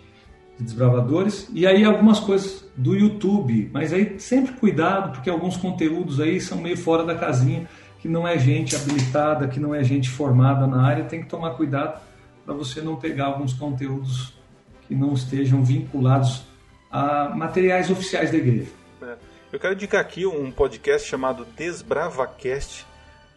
[0.58, 1.48] de desbravadores.
[1.52, 6.58] E aí algumas coisas do YouTube, mas aí sempre cuidado, porque alguns conteúdos aí são
[6.58, 7.68] meio fora da casinha,
[8.00, 11.50] que não é gente habilitada, que não é gente formada na área, tem que tomar
[11.50, 12.00] cuidado
[12.44, 14.34] para você não pegar alguns conteúdos
[14.86, 16.44] que não estejam vinculados
[16.90, 18.70] a materiais oficiais da igreja.
[19.02, 19.16] É.
[19.52, 22.86] Eu quero indicar aqui um podcast chamado DesbravaCast,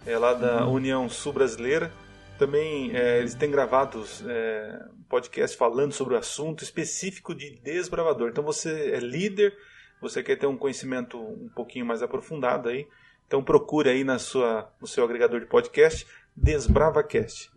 [0.05, 0.73] é lá da uhum.
[0.73, 1.91] União Sul Brasileira.
[2.39, 8.29] Também é, eles têm gravado é, podcast falando sobre o assunto específico de desbravador.
[8.29, 9.53] Então você é líder,
[10.01, 12.87] você quer ter um conhecimento um pouquinho mais aprofundado aí,
[13.27, 17.51] então procure aí na sua, no seu agregador de podcast DesbravaCast.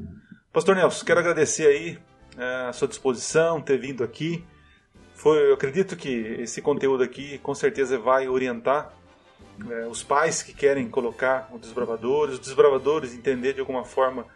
[0.53, 1.99] Pastor Nelson, quero agradecer aí
[2.37, 4.45] é, a sua disposição, ter vindo aqui.
[5.15, 6.09] Foi, eu acredito que
[6.41, 8.93] esse conteúdo aqui com certeza vai orientar
[9.71, 14.27] é, os pais que querem colocar os desbravadores, os desbravadores entender de alguma forma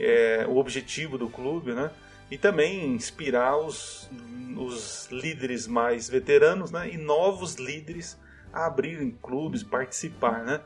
[0.00, 1.90] é, o objetivo do clube, né?
[2.30, 4.08] E também inspirar os,
[4.56, 6.90] os líderes mais veteranos, né?
[6.90, 8.18] E novos líderes
[8.52, 10.60] a abrirem clubes, participar, né?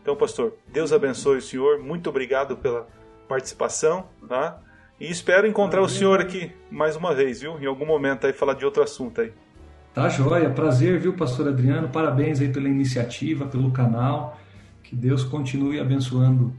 [0.00, 1.78] Então, pastor, Deus abençoe o senhor.
[1.78, 2.88] Muito obrigado pela
[3.28, 4.58] participação, tá?
[4.98, 7.58] E espero encontrar o senhor aqui mais uma vez, viu?
[7.60, 9.32] Em algum momento aí falar de outro assunto aí.
[9.92, 11.88] Tá joia, prazer, viu, pastor Adriano?
[11.88, 14.38] Parabéns aí pela iniciativa, pelo canal.
[14.82, 16.54] Que Deus continue abençoando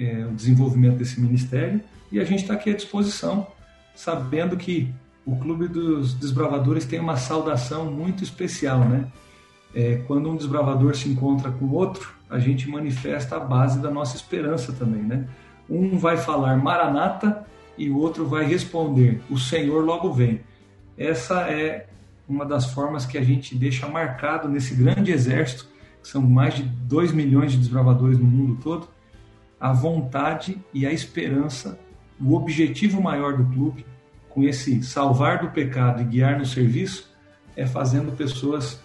[0.00, 1.80] é, o desenvolvimento desse ministério
[2.10, 3.46] e a gente está aqui à disposição,
[3.94, 4.92] sabendo que
[5.26, 9.06] o Clube dos Desbravadores tem uma saudação muito especial, né?
[9.72, 14.16] É, quando um desbravador se encontra com outro, a gente manifesta a base da nossa
[14.16, 15.28] esperança também, né?
[15.68, 17.46] Um vai falar Maranata
[17.78, 20.40] e o outro vai responder: O Senhor logo vem.
[20.98, 21.86] Essa é
[22.28, 25.68] uma das formas que a gente deixa marcado nesse grande exército,
[26.02, 28.88] que são mais de 2 milhões de desbravadores no mundo todo,
[29.60, 31.78] a vontade e a esperança,
[32.20, 33.84] o objetivo maior do clube,
[34.28, 37.10] com esse salvar do pecado e guiar no serviço,
[37.56, 38.80] é fazendo pessoas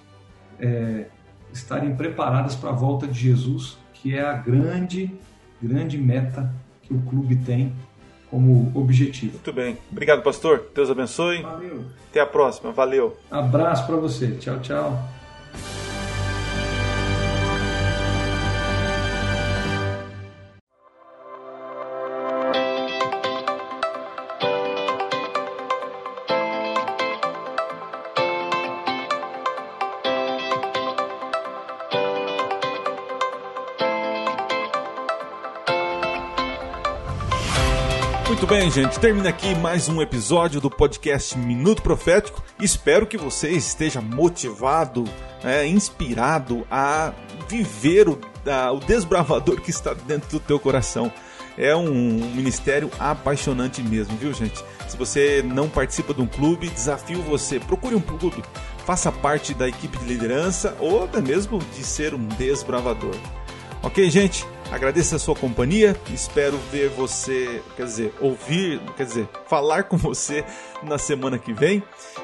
[0.59, 1.05] é,
[1.53, 5.13] estarem preparadas para a volta de Jesus, que é a grande,
[5.61, 7.73] grande meta que o clube tem
[8.29, 9.33] como objetivo.
[9.33, 9.77] Muito bem.
[9.91, 10.65] Obrigado, pastor.
[10.73, 11.41] Deus abençoe.
[11.41, 11.85] Valeu.
[12.09, 12.71] Até a próxima.
[12.71, 13.15] Valeu.
[13.31, 14.31] Abraço para você.
[14.31, 15.14] Tchau, tchau.
[38.65, 38.99] Bem, gente.
[38.99, 42.43] Termina aqui mais um episódio do podcast Minuto Profético.
[42.59, 45.03] Espero que você esteja motivado,
[45.43, 47.13] é, inspirado a
[47.47, 51.13] viver o, a, o desbravador que está dentro do teu coração.
[51.55, 54.63] É um, um ministério apaixonante mesmo, viu, gente?
[54.87, 57.59] Se você não participa de um clube, desafio você.
[57.59, 58.43] Procure um clube,
[58.83, 63.15] faça parte da equipe de liderança ou até mesmo de ser um desbravador.
[63.85, 64.43] Ok, gente?
[64.71, 65.95] Agradeço a sua companhia.
[66.11, 70.43] Espero ver você, quer dizer, ouvir, quer dizer, falar com você
[70.81, 71.83] na semana que vem.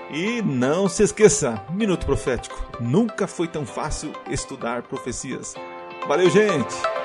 [0.09, 2.59] E não se esqueça, Minuto Profético.
[2.79, 5.53] Nunca foi tão fácil estudar profecias.
[6.07, 7.00] Valeu, gente!